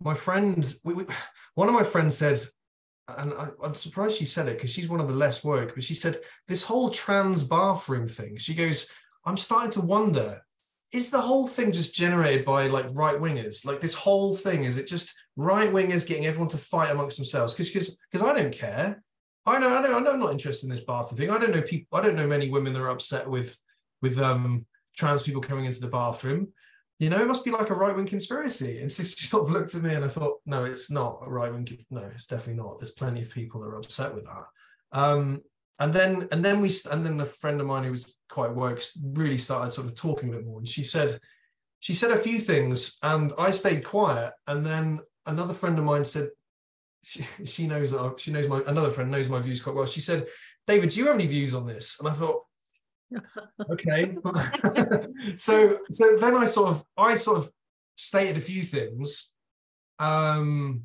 [0.00, 1.04] my friend, we, we,
[1.54, 2.40] one of my friends said,
[3.08, 5.84] and I, am surprised she said it because she's one of the less woke, but
[5.84, 8.88] she said, this whole trans bathroom thing, she goes,
[9.24, 10.42] I'm starting to wonder,
[10.92, 13.64] is the whole thing just generated by like right wingers?
[13.64, 17.54] Like this whole thing, is it just right wingers getting everyone to fight amongst themselves?
[17.54, 19.02] Because because I don't care.
[19.44, 21.30] I know, I know, I know I'm not interested in this bathroom thing.
[21.30, 23.56] I don't know people, I don't know many women that are upset with
[24.02, 24.66] with um
[24.96, 26.48] trans people coming into the bathroom
[26.98, 28.80] you know, it must be like a right wing conspiracy.
[28.80, 31.30] And she, she, sort of looked at me and I thought, no, it's not a
[31.30, 31.68] right wing.
[31.90, 32.78] No, it's definitely not.
[32.78, 34.98] There's plenty of people that are upset with that.
[34.98, 35.42] Um,
[35.78, 38.82] and then, and then we, and then a friend of mine who was quite woke
[39.02, 40.58] really started sort of talking a bit more.
[40.58, 41.18] And she said,
[41.80, 44.32] she said a few things, and I stayed quiet.
[44.46, 46.30] And then another friend of mine said,
[47.04, 49.86] she, she knows that she knows my another friend knows my views quite well.
[49.86, 50.26] She said,
[50.66, 52.00] David, do you have any views on this?
[52.00, 52.42] And I thought,
[53.70, 54.16] okay.
[55.36, 57.50] So so then i sort of i sort of
[57.96, 59.32] stated a few things.
[59.98, 60.82] Um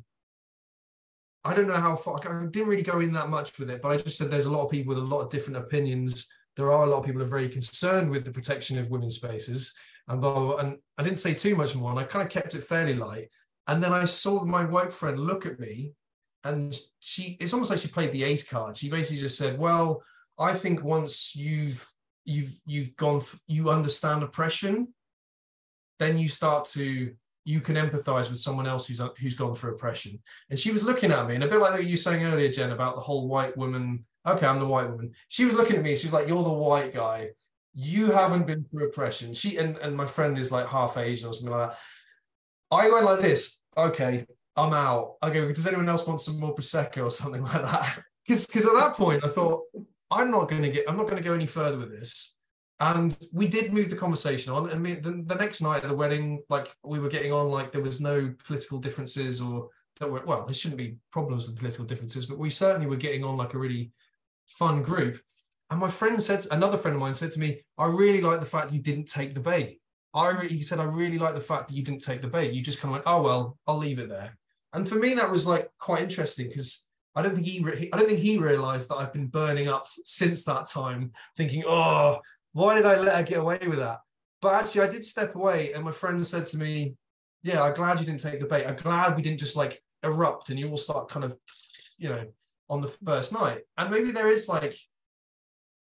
[1.44, 3.90] i don't know how far i didn't really go in that much with it but
[3.90, 6.28] i just said there's a lot of people with a lot of different opinions.
[6.54, 9.16] There are a lot of people who are very concerned with the protection of women's
[9.16, 9.72] spaces
[10.06, 10.56] and blah, blah, blah.
[10.56, 13.28] and i didn't say too much more and i kind of kept it fairly light.
[13.66, 15.94] And then i saw my woke friend look at me
[16.44, 18.76] and she it's almost like she played the ace card.
[18.76, 20.02] She basically just said well
[20.38, 21.86] i think once you've
[22.24, 24.88] you've you've gone you understand oppression
[25.98, 27.12] then you start to
[27.44, 30.20] you can empathize with someone else who's who's gone through oppression.
[30.50, 32.70] And she was looking at me and a bit like you were saying earlier jen
[32.70, 35.12] about the whole white woman okay i'm the white woman.
[35.28, 37.30] She was looking at me she was like you're the white guy.
[37.74, 39.32] You haven't been through oppression.
[39.32, 41.78] She and, and my friend is like half asian or something like that.
[42.70, 45.14] I went like this okay i'm out.
[45.22, 47.98] Okay does anyone else want some more prosecco or something like that?
[48.26, 49.62] Because because at that point i thought
[50.12, 52.34] I'm not going to get, I'm not going to go any further with this.
[52.80, 54.68] And we did move the conversation on.
[54.70, 57.80] And the, the next night at the wedding, like we were getting on, like there
[57.80, 59.68] was no political differences or
[60.00, 63.22] that were, well, there shouldn't be problems with political differences, but we certainly were getting
[63.24, 63.92] on like a really
[64.48, 65.20] fun group.
[65.70, 68.46] And my friend said, another friend of mine said to me, I really like the
[68.46, 69.80] fact you didn't take the bait.
[70.12, 72.52] I really, he said, I really like the fact that you didn't take the bait.
[72.52, 74.36] You just kind of went, oh, well, I'll leave it there.
[74.72, 77.96] And for me, that was like quite interesting because I don't think he re- I
[77.96, 82.20] don't think he realized that I've been burning up since that time, thinking, oh,
[82.52, 84.00] why did I let her get away with that?
[84.40, 86.96] But actually, I did step away, and my friend said to me,
[87.42, 88.66] "Yeah, I'm glad you didn't take the bait.
[88.66, 91.36] I'm glad we didn't just like erupt and you all start kind of,
[91.96, 92.26] you know,
[92.68, 93.62] on the first night.
[93.76, 94.76] And maybe there is like,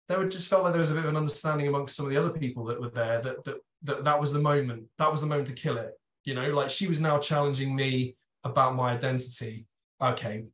[0.08, 2.18] there just felt like there was a bit of an understanding amongst some of the
[2.18, 4.84] other people that were there that that that, that was the moment.
[4.98, 5.92] That was the moment to kill it.
[6.24, 9.66] You know, like she was now challenging me about my identity.
[10.00, 10.44] Okay,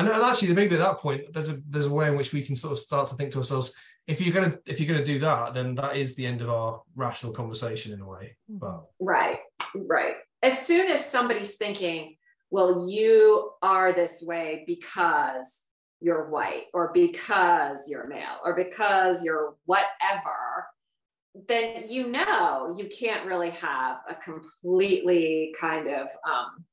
[0.00, 2.42] and, and actually, maybe at that point, there's a there's a way in which we
[2.42, 3.74] can sort of start to think to ourselves,
[4.06, 6.82] if you're gonna if you're gonna do that, then that is the end of our
[6.96, 8.36] rational conversation in a way.
[8.50, 8.58] Mm-hmm.
[8.58, 9.40] But right,
[9.74, 10.14] right.
[10.42, 12.16] As soon as somebody's thinking,
[12.50, 15.60] well, you are this way because
[16.00, 20.66] you're white, or because you're male, or because you're whatever,
[21.46, 26.64] then you know you can't really have a completely kind of um,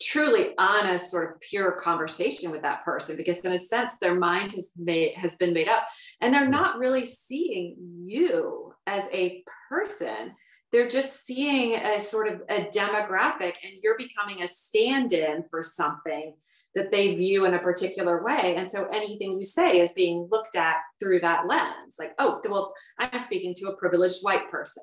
[0.00, 4.52] truly honest sort of pure conversation with that person because in a sense their mind
[4.52, 5.86] has made has been made up
[6.20, 10.32] and they're not really seeing you as a person.
[10.72, 16.34] They're just seeing a sort of a demographic and you're becoming a stand-in for something
[16.74, 18.56] that they view in a particular way.
[18.56, 22.74] And so anything you say is being looked at through that lens like oh well
[22.98, 24.82] i'm speaking to a privileged white person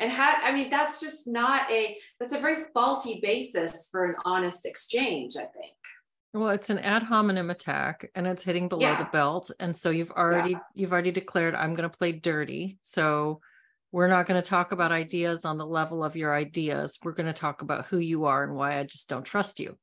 [0.00, 4.14] and how i mean that's just not a that's a very faulty basis for an
[4.24, 5.74] honest exchange i think
[6.34, 8.98] well it's an ad hominem attack and it's hitting below yeah.
[8.98, 10.60] the belt and so you've already yeah.
[10.74, 13.40] you've already declared i'm going to play dirty so
[13.92, 17.26] we're not going to talk about ideas on the level of your ideas we're going
[17.26, 19.76] to talk about who you are and why i just don't trust you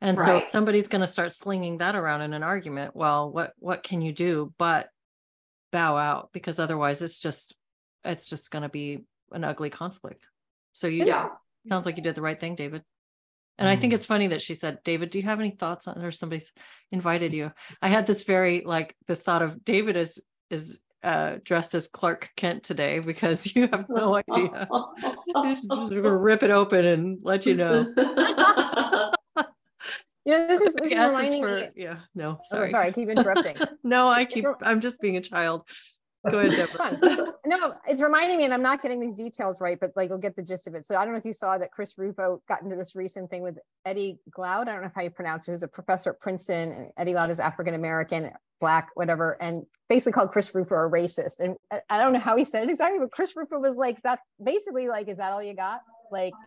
[0.00, 0.42] and right.
[0.42, 4.00] so somebody's going to start slinging that around in an argument well what what can
[4.00, 4.88] you do but
[5.72, 7.54] bow out because otherwise it's just
[8.04, 9.00] it's just going to be
[9.32, 10.28] an ugly conflict.
[10.72, 11.28] So you Yeah.
[11.68, 12.82] sounds like you did the right thing, David.
[13.58, 13.96] And I think Mm.
[13.96, 16.52] it's funny that she said, David, do you have any thoughts on or somebody's
[16.90, 17.52] invited you?
[17.80, 22.30] I had this very like this thought of David is is uh dressed as Clark
[22.36, 24.68] Kent today because you have no idea.
[25.42, 27.92] He's just gonna rip it open and let you know.
[30.28, 31.68] You know, this is, this is reminding for- me.
[31.76, 32.68] yeah, no, Oh, sorry.
[32.70, 33.54] sorry, I keep interrupting.
[33.84, 35.68] no, I keep I'm just being a child.
[36.30, 37.32] Go ahead, Deborah.
[37.46, 40.34] No, it's reminding me, and I'm not getting these details right, but like you'll get
[40.34, 40.84] the gist of it.
[40.84, 43.42] So I don't know if you saw that Chris Rufo got into this recent thing
[43.42, 44.62] with Eddie Glaude.
[44.68, 45.52] I don't know how you pronounce it.
[45.52, 46.72] Who's a professor at Princeton.
[46.72, 51.38] And Eddie Glaude is African American, black, whatever, and basically called Chris Rufo a racist.
[51.38, 54.02] And I- I don't know how he said it exactly, but Chris Rufo was like
[54.02, 54.18] that.
[54.42, 55.82] Basically, like, is that all you got?
[56.10, 56.32] Like,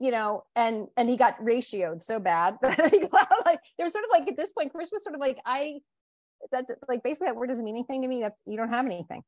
[0.00, 3.08] you know, and and he got ratioed so bad that Eddie
[3.44, 5.80] like, there was sort of like at this point, Chris was sort of like, I
[6.52, 8.20] that like basically that word doesn't mean anything to me.
[8.22, 9.22] That's you don't have anything.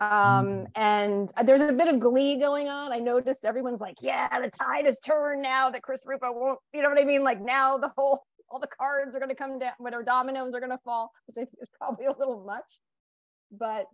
[0.00, 0.70] Um, Mhm.
[0.74, 2.92] and there's a bit of glee going on.
[2.92, 6.82] I noticed everyone's like, yeah, the tide has turned now that Chris Rufo won't, you
[6.82, 7.22] know what I mean?
[7.22, 10.80] Like now the whole all the cards are gonna come down, whatever dominoes are gonna
[10.84, 12.78] fall, which I think is probably a little much.
[13.52, 13.86] But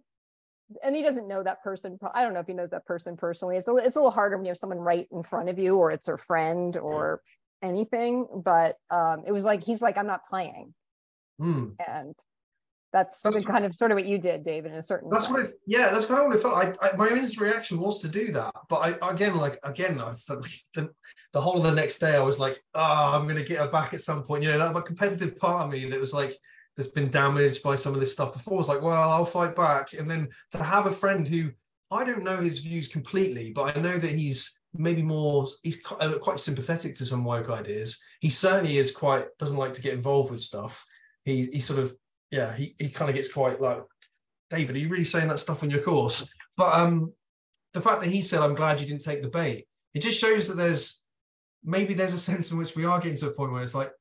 [0.82, 1.98] and he doesn't know that person.
[2.14, 3.56] I don't know if he knows that person personally.
[3.56, 5.78] It's a, it's a little harder when you have someone right in front of you,
[5.78, 7.22] or it's her friend, or
[7.62, 8.26] anything.
[8.44, 10.74] But um, it was like he's like, I'm not playing,
[11.38, 11.70] Hmm.
[11.86, 12.14] and
[12.92, 15.10] that's, That's- kind of sort of what you did, David, in a certain.
[15.10, 15.44] That's what.
[15.44, 16.78] I, yeah, that's kind of what I felt.
[16.82, 20.14] I, I my instant reaction was to do that, but I again, like again, I
[20.14, 20.88] felt the,
[21.32, 23.92] the whole of the next day, I was like, oh, I'm gonna get her back
[23.92, 24.42] at some point.
[24.42, 26.34] You know, that my competitive part of me that was like,
[26.76, 28.56] that's been damaged by some of this stuff before.
[28.56, 31.50] was like, well, I'll fight back, and then to have a friend who
[31.90, 36.18] I don't know his views completely, but I know that he's maybe more he's uh,
[36.18, 38.00] quite sympathetic to some woke ideas.
[38.20, 40.86] He certainly is quite doesn't like to get involved with stuff.
[41.24, 41.92] He he sort of
[42.30, 43.82] yeah he he kind of gets quite like
[44.50, 46.28] David, are you really saying that stuff on your course?
[46.56, 47.12] But um,
[47.74, 50.48] the fact that he said, "I'm glad you didn't take the bait," it just shows
[50.48, 51.04] that there's
[51.64, 53.92] maybe there's a sense in which we are getting to a point where it's like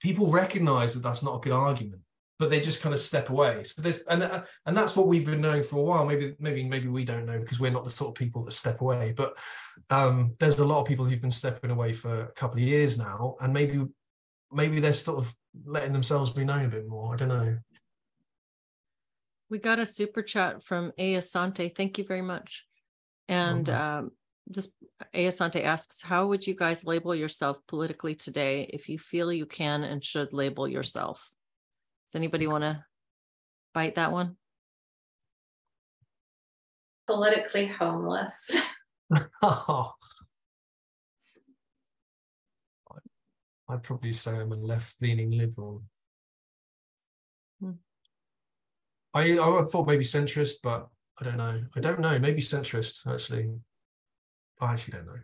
[0.00, 2.02] people recognise that that's not a good argument,
[2.38, 3.64] but they just kind of step away.
[3.64, 6.04] So there's and uh, and that's what we've been knowing for a while.
[6.04, 8.80] Maybe maybe maybe we don't know because we're not the sort of people that step
[8.80, 9.12] away.
[9.16, 9.36] But
[9.90, 12.98] um, there's a lot of people who've been stepping away for a couple of years
[12.98, 13.84] now, and maybe
[14.52, 15.34] maybe they're sort of
[15.64, 17.14] letting themselves be known a bit more.
[17.14, 17.58] I don't know.
[19.50, 21.74] We got a super chat from Asante.
[21.74, 22.66] Thank you very much.
[23.28, 24.10] And um,
[24.46, 24.68] this
[25.14, 29.84] Asante asks, how would you guys label yourself politically today if you feel you can
[29.84, 31.34] and should label yourself?
[32.08, 32.84] Does anybody want to
[33.74, 34.36] bite that one?
[37.06, 38.50] Politically homeless.
[43.68, 45.82] I'd probably say I'm a left-leaning liberal.
[47.60, 47.72] Hmm.
[49.14, 50.88] I I thought maybe centrist, but
[51.20, 51.62] I don't know.
[51.74, 52.18] I don't know.
[52.18, 53.50] Maybe centrist actually.
[54.60, 55.20] I actually don't know.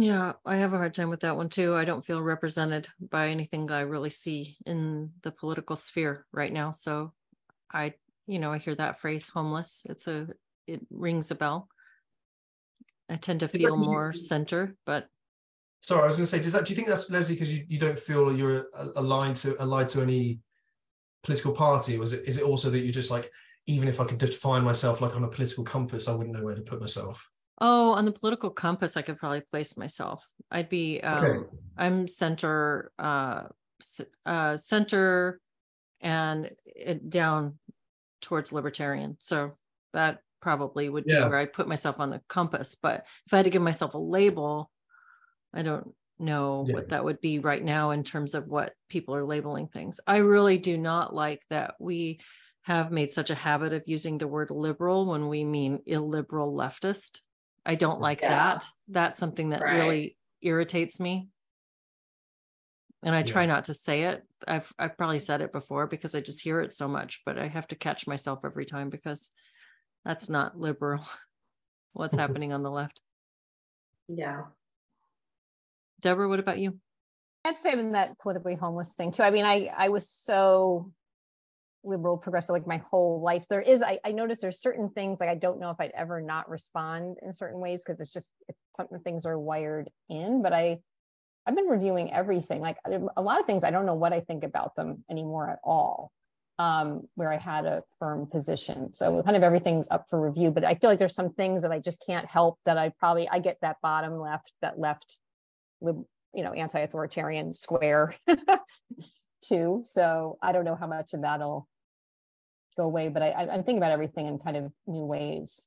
[0.00, 1.74] Yeah, I have a hard time with that one too.
[1.74, 6.70] I don't feel represented by anything I really see in the political sphere right now.
[6.70, 7.12] So
[7.72, 7.94] I,
[8.26, 9.84] you know, I hear that phrase homeless.
[9.88, 10.28] It's a,
[10.66, 11.68] it rings a bell.
[13.10, 15.08] I tend to that feel 'cause you- more center, but
[15.82, 16.64] Sorry, I was going to say, does that?
[16.64, 18.66] Do you think that's Leslie because you, you don't feel you're
[18.96, 20.38] aligned to aligned to any
[21.24, 21.98] political party?
[21.98, 23.30] Was it is it also that you're just like
[23.66, 26.54] even if I could define myself like on a political compass, I wouldn't know where
[26.54, 27.28] to put myself.
[27.60, 30.26] oh, on the political compass, I could probably place myself.
[30.50, 31.46] I'd be, um, Okay.
[31.76, 33.44] I'm center, uh,
[34.26, 35.40] uh, center
[36.00, 36.50] and
[37.08, 37.58] down
[38.20, 39.16] towards libertarian.
[39.20, 39.52] So
[39.92, 42.74] that probably would be where I'd put myself on the compass.
[42.74, 44.70] But if I had to give myself a label,
[45.52, 46.74] I don't know Yeah.
[46.74, 50.00] what that would be right now in terms of what people are labeling things.
[50.06, 52.20] I really do not like that we
[52.62, 57.20] have made such a habit of using the word liberal when we mean illiberal leftist.
[57.66, 58.28] I don't like Yeah.
[58.28, 58.66] that.
[58.88, 59.74] That's something that Right.
[59.74, 61.28] really irritates me.
[63.02, 63.48] And I try Yeah.
[63.48, 64.24] not to say it.
[64.46, 67.48] I've I've probably said it before because I just hear it so much, but I
[67.48, 69.32] have to catch myself every time because
[70.04, 71.04] that's not liberal.
[71.94, 73.00] What's happening on the left?
[74.06, 74.44] Yeah.
[76.02, 76.78] Deborah, what about you?
[77.44, 79.22] I'd say in that politically homeless thing too.
[79.22, 80.92] I mean, I I was so
[81.84, 83.48] liberal progressive like my whole life.
[83.48, 86.20] There is I, I noticed there's certain things like I don't know if I'd ever
[86.20, 90.42] not respond in certain ways because it's just it's something things are wired in.
[90.42, 90.78] But I
[91.46, 92.60] I've been reviewing everything.
[92.60, 92.78] Like
[93.16, 96.12] a lot of things I don't know what I think about them anymore at all.
[96.58, 98.92] Um, where I had a firm position.
[98.92, 100.52] So kind of everything's up for review.
[100.52, 103.28] But I feel like there's some things that I just can't help that I probably
[103.28, 105.18] I get that bottom left, that left
[105.82, 108.14] you know, anti-authoritarian square
[109.44, 109.82] too.
[109.84, 111.68] So I don't know how much of that'll
[112.76, 113.08] go away.
[113.08, 115.62] But I, I, I'm thinking about everything in kind of new ways.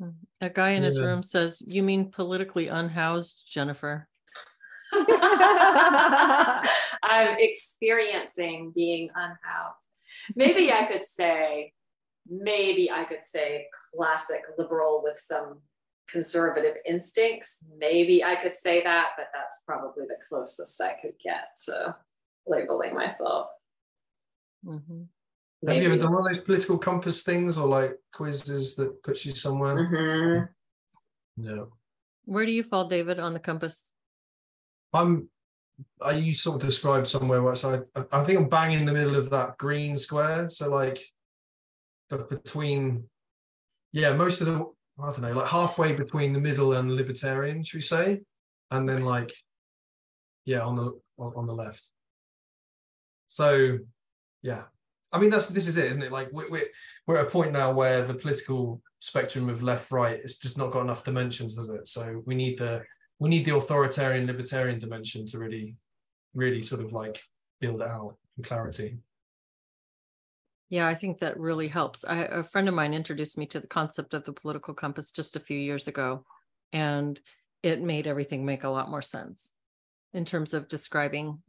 [0.00, 0.10] Hmm.
[0.40, 1.06] A guy in his Yeah.
[1.06, 4.08] room says, You mean politically unhoused, Jennifer?
[4.92, 6.62] I'm
[7.38, 9.86] experiencing being unhoused.
[10.34, 11.72] Maybe I could say,
[12.28, 15.60] maybe I could say classic liberal with some
[16.08, 17.64] conservative instincts.
[17.76, 21.96] Maybe I could say that, but that's probably the closest I could get to
[22.46, 23.48] labeling myself.
[24.64, 25.08] Mhm.
[25.66, 29.26] Have you ever done one of those political compass things or like quizzes that puts
[29.26, 29.74] you somewhere?
[29.76, 30.48] Mhm.
[31.36, 31.72] No.
[32.24, 33.92] Where do you fall, David, on the compass?
[34.92, 35.30] I'm
[36.00, 38.92] I you sort of described somewhere where so I, I think I'm bang in the
[38.92, 40.50] middle of that green square.
[40.50, 41.00] So like
[42.08, 43.08] but between
[43.92, 47.78] yeah, most of the I don't know, like halfway between the middle and libertarian, should
[47.78, 48.20] we say?
[48.70, 49.32] And then like
[50.44, 51.90] yeah, on the on, on the left.
[53.26, 53.78] So
[54.42, 54.62] yeah.
[55.12, 56.12] I mean that's this is it, isn't it?
[56.12, 56.68] Like we're, we're
[57.06, 60.72] we're at a point now where the political spectrum of left right it's just not
[60.72, 61.86] got enough dimensions, has it?
[61.86, 62.82] So we need the
[63.18, 65.76] we need the authoritarian libertarian dimension to really
[66.34, 67.20] really sort of like
[67.60, 68.98] build it out in clarity
[70.70, 72.04] Yeah, I think that really helps.
[72.04, 75.36] I, a friend of mine introduced me to the concept of the political compass just
[75.36, 76.24] a few years ago,
[76.72, 77.18] and
[77.62, 79.52] it made everything make a lot more sense
[80.12, 81.42] in terms of describing,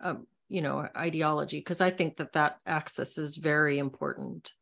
[0.00, 1.58] um, you know, ideology.
[1.58, 4.52] Because I think that that axis is very important.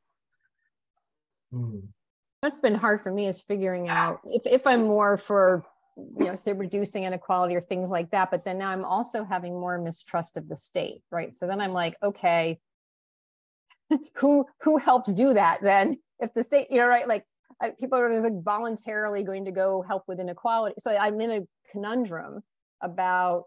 [1.52, 1.80] Hmm.
[2.42, 5.62] That's been hard for me is figuring out if, if I'm more for,
[6.18, 8.30] you know, say reducing inequality or things like that.
[8.30, 11.36] But then now I'm also having more mistrust of the state, right?
[11.36, 12.58] So then I'm like, okay,
[14.14, 15.98] who who helps do that then?
[16.18, 17.08] If the state, you know, right?
[17.08, 17.24] Like
[17.60, 20.76] I, people are just like voluntarily going to go help with inequality.
[20.78, 21.40] So I'm in a
[21.72, 22.42] conundrum
[22.80, 23.44] about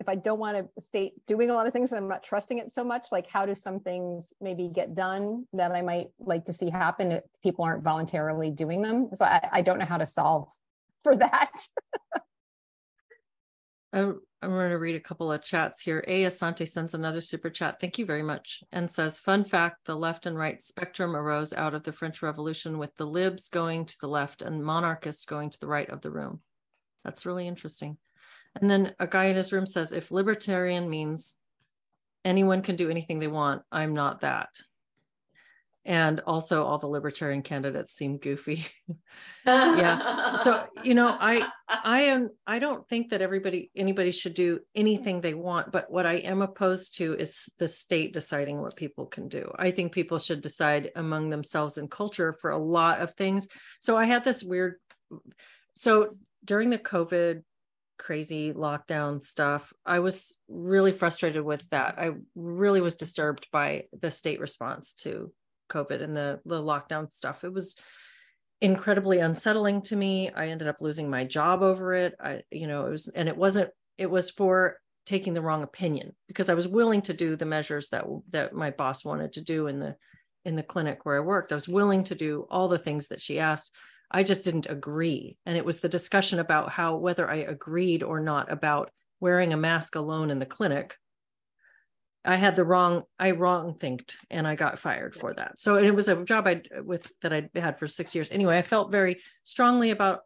[0.00, 2.58] if I don't want a state doing a lot of things and I'm not trusting
[2.58, 6.46] it so much, like how do some things maybe get done that I might like
[6.46, 9.10] to see happen if people aren't voluntarily doing them?
[9.14, 10.48] So I, I don't know how to solve
[11.04, 11.52] for that.
[13.92, 16.02] I'm, going to read a couple of chats here.
[16.08, 16.24] A.
[16.24, 17.78] Asante sends another super chat.
[17.78, 18.64] Thank you very much.
[18.72, 22.78] And says, Fun fact the left and right spectrum arose out of the French Revolution
[22.78, 26.10] with the libs going to the left and monarchists going to the right of the
[26.10, 26.40] room.
[27.04, 27.98] That's really interesting.
[28.60, 31.36] And then a guy in his room says, If libertarian means
[32.24, 34.48] anyone can do anything they want, I'm not that.
[35.84, 38.66] And also, all the libertarian candidates seem goofy.
[39.44, 40.36] Yeah.
[40.36, 45.20] So, you know, I I am I don't think that everybody anybody should do anything
[45.20, 49.28] they want, but what I am opposed to is the state deciding what people can
[49.28, 49.52] do.
[49.58, 53.48] I think people should decide among themselves and culture for a lot of things.
[53.80, 54.76] So I had this weird
[55.74, 57.42] so during the COVID
[57.98, 61.96] crazy lockdown stuff, I was really frustrated with that.
[61.98, 65.32] I really was disturbed by the state response to
[65.72, 67.44] COVID and the the lockdown stuff.
[67.44, 67.76] It was
[68.62, 70.30] incredibly unsettling to me.
[70.30, 72.14] I ended up losing my job over it.
[72.20, 76.14] I, you know, it was, and it wasn't, it was for taking the wrong opinion
[76.28, 79.66] because I was willing to do the measures that, that my boss wanted to do
[79.66, 79.96] in the,
[80.44, 81.50] in the clinic where I worked.
[81.50, 83.74] I was willing to do all the things that she asked.
[84.12, 85.38] I just didn't agree.
[85.44, 89.56] And it was the discussion about how, whether I agreed or not about wearing a
[89.56, 90.96] mask alone in the clinic
[92.24, 95.58] I had the wrong, I wrong thinked and I got fired for that.
[95.58, 98.28] So it was a job I with that I had for six years.
[98.30, 100.20] Anyway, I felt very strongly about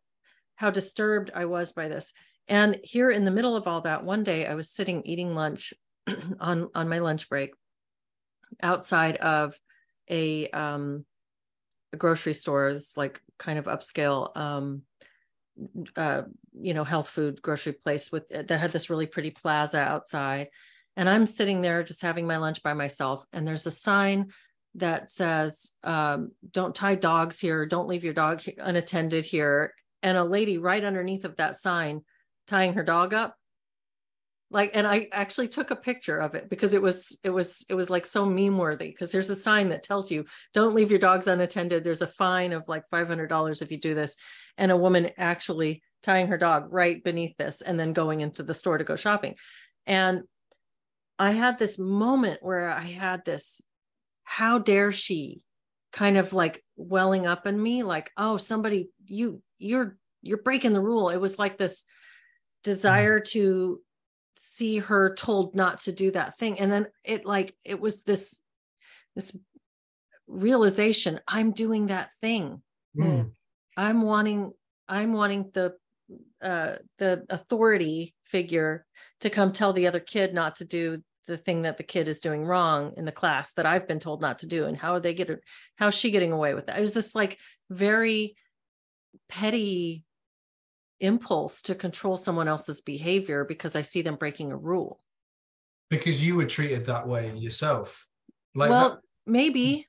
[0.56, 2.12] how disturbed I was by this.
[2.48, 5.72] And here in the middle of all that, one day I was sitting eating lunch
[6.40, 7.52] on on my lunch break
[8.62, 9.58] outside of
[10.10, 11.04] a um
[11.92, 14.82] a grocery store, it's like kind of upscale um
[15.96, 16.22] uh
[16.60, 20.48] you know health food grocery place with that had this really pretty plaza outside
[20.96, 24.30] and i'm sitting there just having my lunch by myself and there's a sign
[24.76, 29.74] that says um, don't tie dogs here don't leave your dog unattended here.
[30.02, 32.02] And a lady right underneath of that sign
[32.46, 33.34] tying her dog up.
[34.48, 37.74] Like and i actually took a picture of it because it was it was it
[37.74, 40.24] was like so meme worthy because there's a sign that tells you
[40.54, 41.82] don't leave your dogs unattended.
[41.82, 44.16] There's a fine of like $500 if you do this.
[44.56, 48.54] And a woman actually tying her dog right beneath this and then going into the
[48.54, 49.34] store to go shopping.
[49.84, 50.22] And
[51.18, 53.62] I had this moment where I had this,
[54.24, 55.42] how dare she
[55.92, 60.80] kind of like welling up in me, like, oh, somebody, you, you're, you're breaking the
[60.80, 61.08] rule.
[61.08, 61.84] It was like this
[62.64, 63.80] desire to
[64.36, 66.58] see her told not to do that thing.
[66.58, 68.38] And then it like, it was this,
[69.14, 69.34] this
[70.26, 72.60] realization, I'm doing that thing.
[72.98, 73.30] Mm.
[73.76, 74.52] I'm wanting,
[74.88, 75.74] I'm wanting the,
[76.46, 78.86] uh, the authority figure
[79.20, 82.20] to come tell the other kid not to do the thing that the kid is
[82.20, 85.00] doing wrong in the class that I've been told not to do and how are
[85.00, 85.38] they getting?
[85.76, 86.78] how's she getting away with that?
[86.78, 87.36] It was this like
[87.68, 88.36] very
[89.28, 90.04] petty
[91.00, 95.00] impulse to control someone else's behavior because I see them breaking a rule.
[95.90, 98.06] Because you were treated that way yourself.
[98.54, 99.88] Like well, that, maybe,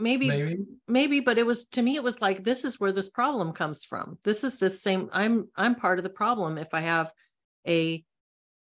[0.00, 3.08] maybe, maybe, maybe, but it was to me, it was like this is where this
[3.08, 4.18] problem comes from.
[4.24, 5.08] This is the same.
[5.12, 7.12] I'm I'm part of the problem if I have
[7.66, 8.04] a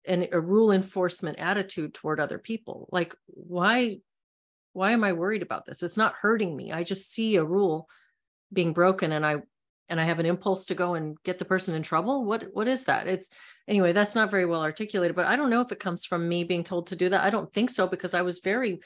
[0.06, 2.88] an, a rule enforcement attitude toward other people.
[2.92, 4.00] Like why
[4.74, 5.84] why am I worried about this?
[5.84, 6.72] It's not hurting me.
[6.72, 7.90] I just see a rule
[8.52, 9.38] being broken and I
[9.90, 12.24] and I have an impulse to go and get the person in trouble.
[12.24, 13.08] What what is that?
[13.08, 13.30] It's
[13.68, 16.44] anyway, that's not very well articulated, but I don't know if it comes from me
[16.44, 17.24] being told to do that.
[17.24, 18.80] I don't think so because I was very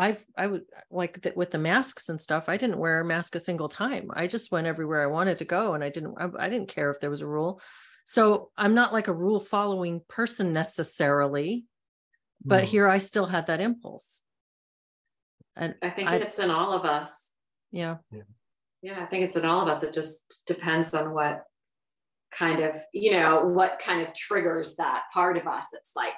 [0.00, 2.48] I've I would like that with the masks and stuff.
[2.48, 4.10] I didn't wear a mask a single time.
[4.14, 6.90] I just went everywhere I wanted to go, and I didn't I, I didn't care
[6.90, 7.60] if there was a rule.
[8.06, 11.66] So I'm not like a rule following person necessarily,
[12.42, 12.66] but No.
[12.66, 14.22] here I still had that impulse.
[15.54, 17.34] And I think I- it's in all of us.
[17.70, 17.98] yeah,
[18.82, 19.82] Yeah, I think it's in all of us.
[19.82, 21.44] It just depends on what
[22.32, 25.66] kind of, you know, what kind of triggers that part of us.
[25.74, 26.14] It's like,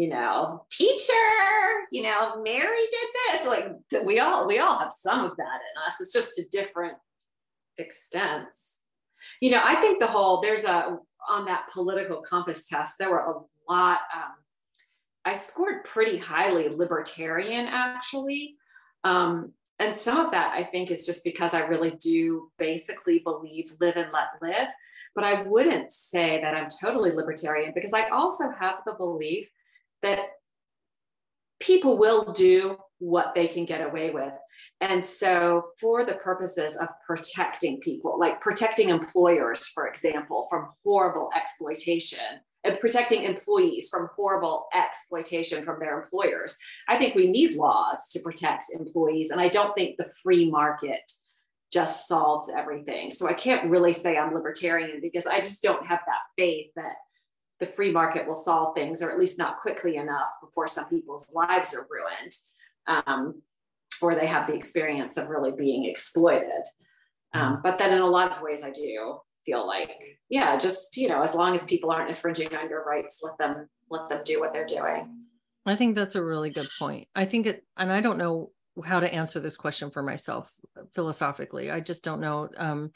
[0.00, 1.12] you know, teacher,
[1.92, 3.46] you know, Mary did this.
[3.46, 6.00] Like we all we all have some of that in us.
[6.00, 6.94] It's just to different
[7.76, 8.78] extents.
[9.42, 10.98] You know, I think the whole there's a
[11.28, 13.34] on that political compass test, there were a
[13.70, 13.98] lot.
[14.14, 14.32] Um,
[15.26, 18.54] I scored pretty highly libertarian actually.
[19.04, 23.74] Um, and some of that I think is just because I really do basically believe
[23.80, 24.68] live and let live.
[25.14, 29.50] But I wouldn't say that I'm totally libertarian because I also have the belief
[30.02, 30.20] that
[31.60, 34.32] people will do what they can get away with.
[34.80, 41.30] And so, for the purposes of protecting people, like protecting employers, for example, from horrible
[41.36, 48.08] exploitation, and protecting employees from horrible exploitation from their employers, I think we need laws
[48.08, 49.30] to protect employees.
[49.30, 51.10] And I don't think the free market
[51.72, 53.10] just solves everything.
[53.10, 56.96] So I can't really say I'm libertarian because I just don't have that faith that
[57.60, 61.32] the free market will solve things, or at least not quickly enough before some people's
[61.34, 62.32] lives are ruined,
[62.86, 63.42] um,
[64.00, 66.64] or they have the experience of really being exploited.
[67.34, 71.08] Um, but then in a lot of ways, I do feel like, yeah, just you
[71.08, 74.40] know, as long as people aren't infringing on your rights, let them let them do
[74.40, 75.26] what they're doing.
[75.66, 77.08] I think that's a really good point.
[77.14, 78.50] I think it, and I don't know
[78.84, 80.50] how to answer this question for myself
[80.94, 81.70] philosophically.
[81.70, 82.48] I just don't know.
[82.56, 82.92] Um,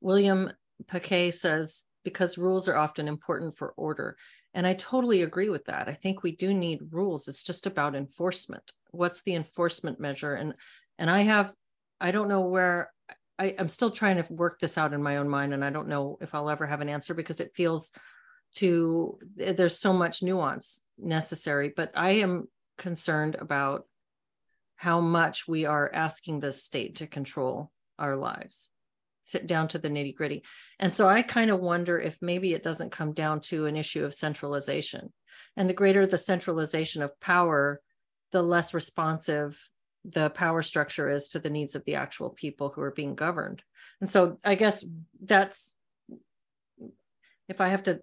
[0.00, 0.52] William
[0.88, 4.16] Paquet says, because rules are often important for order.
[4.54, 5.88] And I totally agree with that.
[5.88, 7.28] I think we do need rules.
[7.28, 8.72] It's just about enforcement.
[8.90, 10.34] What's the enforcement measure?
[10.34, 10.54] And
[10.98, 11.52] and I have,
[12.00, 12.92] I don't know where
[13.38, 15.54] I, I'm still trying to work this out in my own mind.
[15.54, 17.90] And I don't know if I'll ever have an answer because it feels
[18.56, 21.72] to eh, there's so much nuance necessary.
[21.74, 22.48] But I am
[22.78, 23.86] concerned about
[24.76, 28.70] how much we are asking the state to control our lives
[29.24, 30.42] sit down to the nitty gritty.
[30.78, 34.04] And so i kind of wonder if maybe it doesn't come down to an issue
[34.04, 35.12] of centralization.
[35.56, 37.80] And the greater the centralization of power
[38.32, 39.58] the less responsive
[40.04, 43.62] the power structure is to the needs of the actual people who are being governed.
[44.00, 44.84] And so i guess
[45.22, 45.76] that's
[47.48, 48.00] if i have to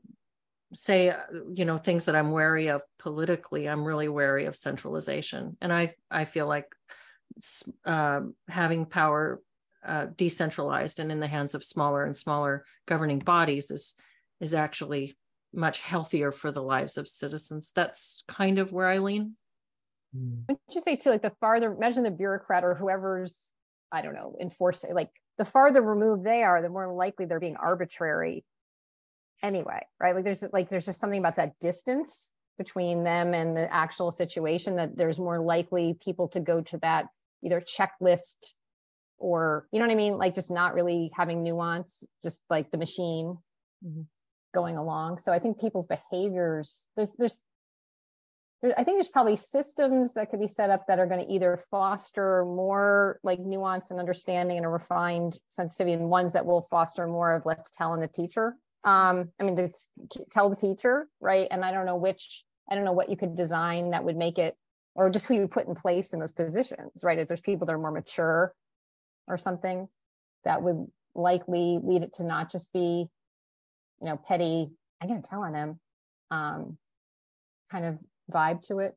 [0.73, 1.17] say uh,
[1.53, 5.57] you know things that i'm wary of politically i'm really wary of centralization.
[5.61, 6.67] And i i feel like
[7.85, 9.41] um, having power
[9.85, 13.95] uh, decentralized and in the hands of smaller and smaller governing bodies is
[14.39, 15.17] is actually
[15.53, 19.35] much healthier for the lives of citizens that's kind of where i lean
[20.15, 20.47] Mm.
[20.47, 23.49] Wouldn't you say too, like the farther, imagine the bureaucrat or whoever's,
[23.91, 27.57] I don't know, enforcing, like the farther removed they are, the more likely they're being
[27.57, 28.43] arbitrary
[29.41, 30.15] anyway, right?
[30.15, 34.75] Like there's like there's just something about that distance between them and the actual situation
[34.75, 37.05] that there's more likely people to go to that
[37.41, 38.53] either checklist
[39.19, 40.17] or you know what I mean?
[40.17, 43.37] Like just not really having nuance, just like the machine
[43.85, 44.05] Mhm.
[44.53, 45.19] going along.
[45.19, 47.41] So I think people's behaviors, there's there's
[48.61, 51.31] there- I think there's probably systems that could be set up that are going to
[51.31, 56.63] either foster more like nuance and understanding and a refined sensitivity, and ones that will
[56.63, 58.57] foster more of let's tell in the teacher.
[58.83, 59.87] Um, I mean, it's
[60.31, 61.47] tell the teacher, right?
[61.49, 64.39] And I don't know which, I don't know what you could design that would make
[64.39, 64.57] it,
[64.95, 67.19] or just who you put in place in those positions, right?
[67.19, 68.53] If there's people that are more mature
[69.29, 69.87] or something,
[70.43, 73.07] that would likely lead it to not just be,
[74.01, 74.69] you know, petty.
[74.99, 75.79] I'm going to tell on them.
[76.31, 76.77] Um,
[77.71, 77.97] kind of
[78.31, 78.95] vibe to it.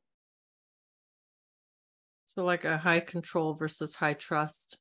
[2.26, 4.78] so like a high control versus high trust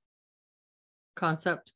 [1.16, 1.74] concept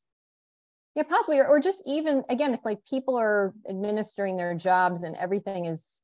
[0.94, 5.14] Yeah, possibly, or, or just even again, if like people are administering their jobs and
[5.16, 6.00] everything is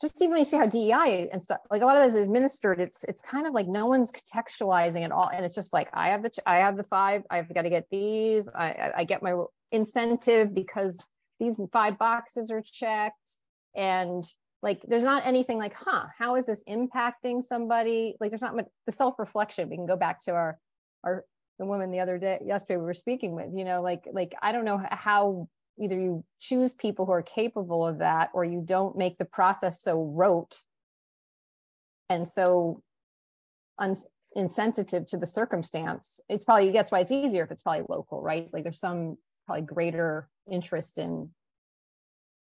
[0.00, 2.26] just even when you see how DEI and stuff, like a lot of this is
[2.26, 5.88] administered, it's it's kind of like no one's contextualizing at all, and it's just like
[5.92, 9.22] I have the I have the five, I've got to get these, I I get
[9.22, 9.34] my
[9.72, 10.98] incentive because
[11.38, 13.36] these five boxes are checked,
[13.76, 14.24] and
[14.62, 18.16] like there's not anything like, huh, how is this impacting somebody?
[18.20, 19.68] Like there's not much the self reflection.
[19.68, 20.58] We can go back to our
[21.04, 21.24] our
[21.58, 24.52] the woman the other day yesterday we were speaking with, you know, like like I
[24.52, 25.46] don't know how
[25.78, 29.82] either you choose people who are capable of that or you don't make the process
[29.82, 30.58] so rote
[32.08, 32.82] and so
[33.78, 33.94] un-
[34.34, 38.48] insensitive to the circumstance it's probably that's why it's easier if it's probably local right?
[38.52, 39.16] Like there's some
[39.46, 41.30] probably greater interest in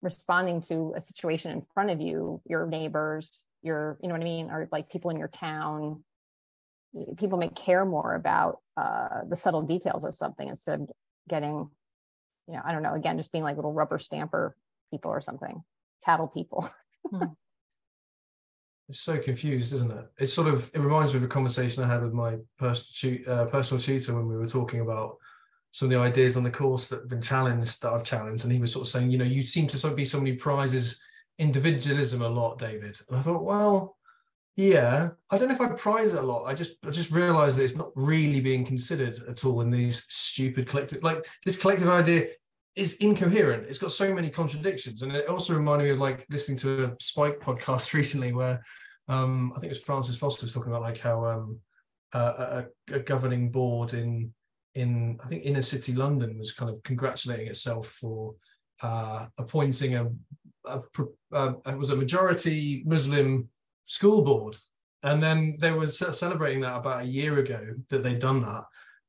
[0.01, 4.25] responding to a situation in front of you your neighbors your you know what i
[4.25, 4.49] mean?
[4.49, 6.03] Or like people in your town.
[7.17, 10.89] People may care more about uh, the subtle details of something instead of
[11.29, 11.69] getting
[12.47, 14.55] you know, I don't know, again, just being like little rubber stamper
[14.91, 15.63] people or something,
[16.01, 16.69] tattle people.
[17.09, 17.23] Hmm.
[18.89, 20.05] It's so confused, isn't it?
[20.17, 23.45] It's sort of it reminds me of a conversation I had with my personal uh,
[23.45, 25.15] personal tutor when we were talking about
[25.71, 28.51] some of the ideas on the course that have been challenged that I've challenged, and
[28.51, 30.99] he was sort of saying, you know, you seem to sort be somebody who prizes
[31.37, 32.97] individualism a lot, David.
[33.07, 33.96] And I thought, well,
[34.57, 36.45] yeah, I don't know if I prize it a lot.
[36.45, 40.03] I just I just realise that it's not really being considered at all in these
[40.09, 42.29] stupid collective like this collective idea
[42.75, 43.67] is incoherent.
[43.67, 45.03] It's got so many contradictions.
[45.03, 48.63] And it also reminded me of like listening to a Spike podcast recently where
[49.07, 51.59] um I think it was Francis Foster was talking about like how um
[52.13, 54.33] a, a governing board in
[54.73, 58.33] in I think inner city London was kind of congratulating itself for
[58.81, 60.07] uh, appointing a,
[60.65, 60.79] a,
[61.31, 63.49] a, uh, it was a majority Muslim
[63.87, 64.55] school board.
[65.01, 68.65] And then they were celebrating that about a year ago that they'd done that.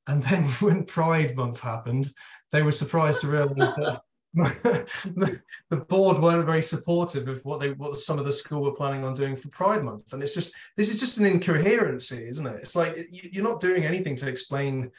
[0.07, 2.12] And then when Pride Month happened,
[2.51, 4.01] they were surprised to realize that
[4.35, 9.03] the, board weren't very supportive of what they what some of the school were planning
[9.03, 10.12] on doing for Pride Month.
[10.12, 12.61] And it's just this is just an incoherency, isn't it?
[12.62, 14.91] It's like you're not doing anything to explain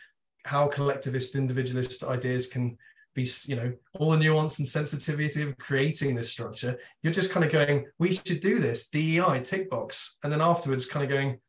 [0.46, 2.78] how collectivist individualist ideas can
[3.16, 6.78] be you know all the nuance and sensitivity of creating this structure.
[7.02, 10.18] You're just kind of going we should do this dei tick box.
[10.24, 11.40] And then afterwards kind of going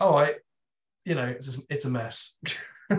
[0.00, 0.34] oh i
[1.04, 2.36] you know it's a, it's a mess.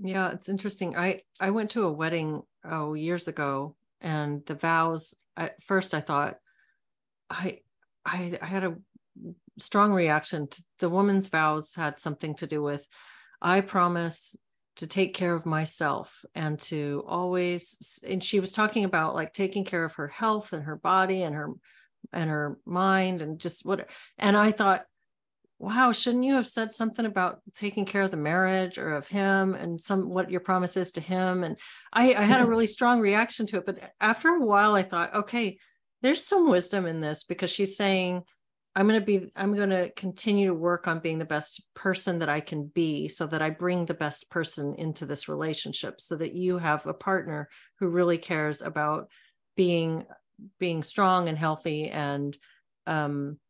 [0.00, 0.96] Yeah it's interesting.
[0.96, 6.00] I i went to a wedding oh years ago and the vows at first i
[6.00, 6.38] thought
[7.30, 7.58] i
[8.04, 8.76] i, I had a
[9.58, 12.86] strong reaction to the woman's vows had something to do with
[13.40, 14.36] I promise
[14.76, 19.64] to take care of myself and to always and she was talking about like taking
[19.64, 21.50] care of her health and her body and her
[22.12, 23.88] and her mind and just what
[24.18, 24.84] and I thought
[25.58, 29.54] wow shouldn't you have said something about taking care of the marriage or of him
[29.54, 31.42] and some what your promise is to him?
[31.42, 31.56] And
[31.92, 35.14] I, I had a really strong reaction to it but after a while I thought
[35.14, 35.58] okay
[36.02, 38.22] there's some wisdom in this because she's saying
[38.78, 42.20] I'm going to be, I'm going to continue to work on being the best person
[42.20, 46.14] that I can be so that I bring the best person into this relationship so
[46.14, 47.48] that you have a partner
[47.80, 49.10] who really cares about
[49.56, 50.04] being,
[50.60, 52.38] being strong and healthy and,
[52.86, 53.40] um,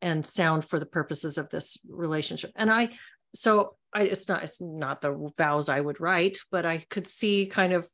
[0.00, 2.52] and sound for the purposes of this relationship.
[2.54, 2.90] And I,
[3.34, 7.46] so I, it's not, it's not the vows I would write, but I could see
[7.46, 7.88] kind of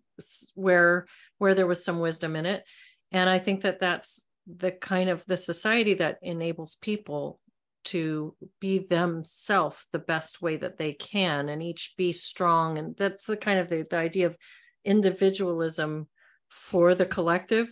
[0.54, 1.06] where,
[1.38, 2.64] where there was some wisdom in it.
[3.12, 7.40] And I think that that's the kind of the society that enables people
[7.84, 13.26] to be themselves the best way that they can and each be strong and that's
[13.26, 14.36] the kind of the, the idea of
[14.84, 16.08] individualism
[16.48, 17.68] for the collective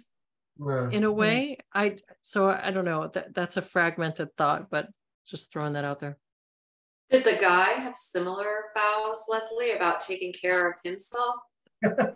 [0.65, 0.89] yeah.
[0.91, 4.89] in a way i so i don't know that that's a fragmented thought but
[5.29, 6.17] just throwing that out there
[7.11, 11.37] did the guy have similar vows leslie about taking care of himself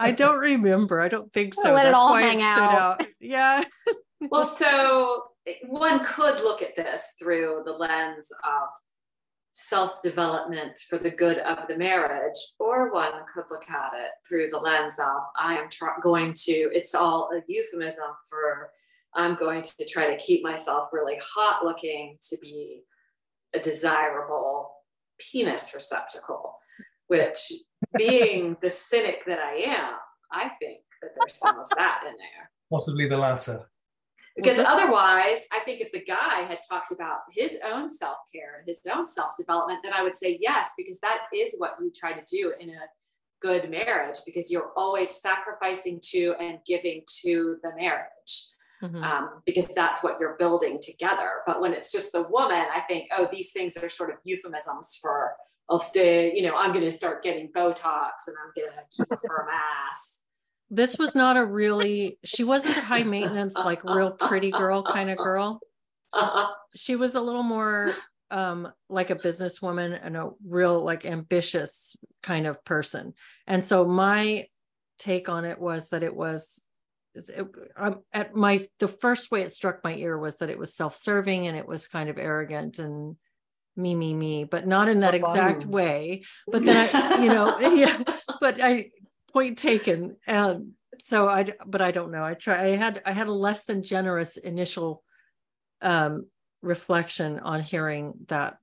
[0.00, 0.98] I don't remember.
[0.98, 1.74] I don't think so.
[1.74, 3.02] Let That's it all why hang it stood out.
[3.02, 3.06] out.
[3.20, 3.64] Yeah.
[4.20, 5.24] well, so
[5.66, 8.68] one could look at this through the lens of
[9.52, 14.50] self development for the good of the marriage, or one could look at it through
[14.50, 18.70] the lens of I am tr- going to, it's all a euphemism for
[19.14, 22.82] I'm going to try to keep myself really hot looking to be
[23.54, 24.70] a desirable
[25.18, 26.56] penis receptacle,
[27.08, 27.52] which
[27.96, 29.94] being the cynic that I am,
[30.30, 32.50] I think that there's some of that in there.
[32.70, 33.66] Possibly the latter.
[34.38, 38.58] Because well, otherwise, I think if the guy had talked about his own self care
[38.58, 41.90] and his own self development, then I would say yes, because that is what you
[41.94, 42.82] try to do in a
[43.42, 48.52] good marriage, because you're always sacrificing to and giving to the marriage.
[48.80, 49.02] Mm-hmm.
[49.02, 51.42] Um, because that's what you're building together.
[51.48, 55.00] But when it's just the woman, I think, oh, these things are sort of euphemisms
[55.02, 55.32] for
[55.68, 59.10] I'll stay, you know, I'm going to start getting Botox and I'm going to keep
[59.10, 60.20] a firm ass
[60.70, 65.10] this was not a really she wasn't a high maintenance like real pretty girl kind
[65.10, 65.60] of girl.
[66.74, 67.90] She was a little more
[68.30, 73.14] um like a businesswoman and a real like ambitious kind of person.
[73.46, 74.46] And so my
[74.98, 76.62] take on it was that it was
[77.14, 77.46] it,
[77.76, 81.46] um, at my the first way it struck my ear was that it was self-serving
[81.46, 83.16] and it was kind of arrogant and
[83.76, 86.24] me me me but not in that exact way.
[86.46, 88.02] But then i you know yeah
[88.40, 88.90] but i
[89.38, 90.16] point taken.
[90.26, 92.24] And so i but i don't know.
[92.24, 95.04] I try i had i had a less than generous initial
[95.80, 96.26] um
[96.60, 98.58] reflection on hearing that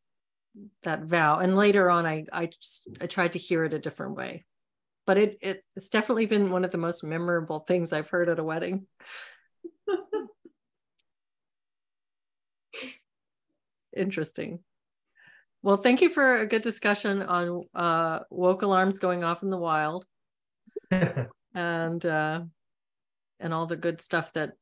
[0.84, 1.40] that vow.
[1.40, 4.44] And later on i i just i tried to hear it a different way.
[5.08, 8.40] But it, it it's definitely been one of the most memorable things i've heard at
[8.40, 8.86] a wedding.
[13.96, 14.60] Interesting.
[15.64, 19.58] Well thank you for a good discussion on uh woke alarms going off in the
[19.58, 20.04] wild
[21.54, 22.42] and uh
[23.40, 24.54] and all the good stuff that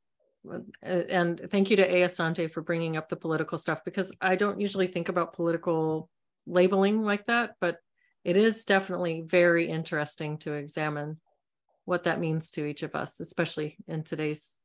[0.49, 4.59] uh, and thank you to Asante for bringing up the political stuff because I don't
[4.59, 6.09] usually think about political
[6.45, 7.77] labeling like that, but
[8.23, 11.19] it is definitely very interesting to examine
[11.85, 14.57] what that means to each of us, especially in today's.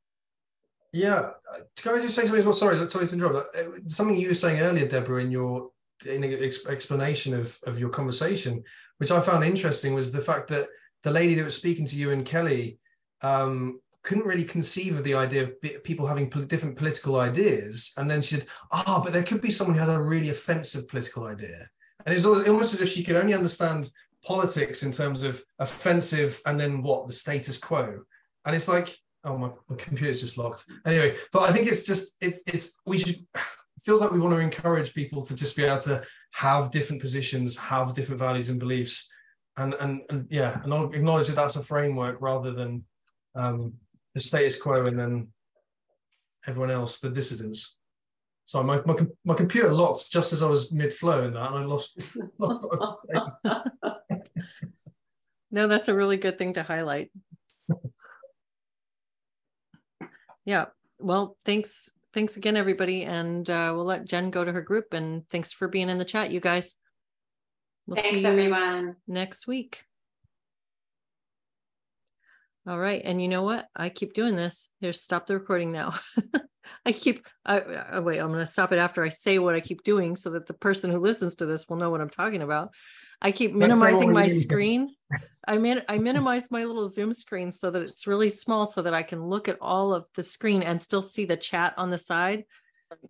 [0.91, 2.53] Yeah, uh, can I just say something as well?
[2.53, 3.55] Sorry, sorry to interrupt.
[3.55, 5.71] Uh, Something you were saying earlier, Deborah, in your
[6.05, 8.63] in explanation of of your conversation,
[8.97, 10.67] which I found interesting, was the fact that
[11.03, 12.79] the lady that was speaking to you and Kelly
[13.21, 18.09] um, couldn't really conceive of the idea of people having pol- different political ideas, and
[18.09, 21.25] then she said, "Ah, but there could be someone who had a really offensive political
[21.25, 21.69] idea,"
[22.05, 23.89] and it's almost as if she could only understand
[24.23, 28.01] politics in terms of offensive and then what the status quo,
[28.45, 32.15] and it's like oh my, my computer's just locked anyway but i think it's just
[32.21, 33.17] it's it's we should
[33.81, 37.57] feels like we want to encourage people to just be able to have different positions
[37.57, 39.09] have different values and beliefs
[39.57, 42.85] and and, and yeah and I'll acknowledge that that's a framework rather than
[43.35, 43.73] um
[44.13, 45.27] the status quo and then
[46.47, 47.77] everyone else the dissidents
[48.45, 51.63] so my, my, my computer locked just as i was mid-flow in that and i
[51.65, 51.99] lost,
[52.39, 53.07] lost.
[55.51, 57.11] No, that's a really good thing to highlight.
[60.45, 60.65] yeah.
[60.99, 61.91] Well, thanks.
[62.13, 63.03] Thanks again, everybody.
[63.03, 64.93] And uh, we'll let Jen go to her group.
[64.93, 66.75] And thanks for being in the chat, you guys.
[67.89, 68.97] We'll Thanks, see everyone.
[69.07, 69.83] next week.
[72.67, 73.01] All right.
[73.03, 73.65] And you know what?
[73.75, 74.69] I keep doing this.
[74.79, 75.95] Here, stop the recording now.
[76.85, 79.59] I keep, I, I, wait, I'm going to stop it after I say what I
[79.59, 82.43] keep doing so that the person who listens to this will know what I'm talking
[82.43, 82.75] about.
[83.23, 84.89] I keep Let's say what minimizing my screen.
[85.47, 88.93] I min I minimize my little Zoom screen so that it's really small so that
[88.93, 91.97] I can look at all of the screen and still see the chat on the
[91.97, 92.43] side.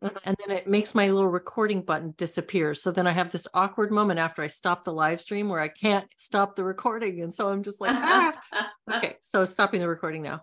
[0.02, 2.74] And then it makes my little recording button disappear.
[2.76, 5.70] So then I have this awkward moment after I stop the live stream where I
[5.70, 7.22] can't stop the recording.
[7.22, 8.40] And so I'm just like, ah.
[8.96, 10.42] okay, so stopping the recording now.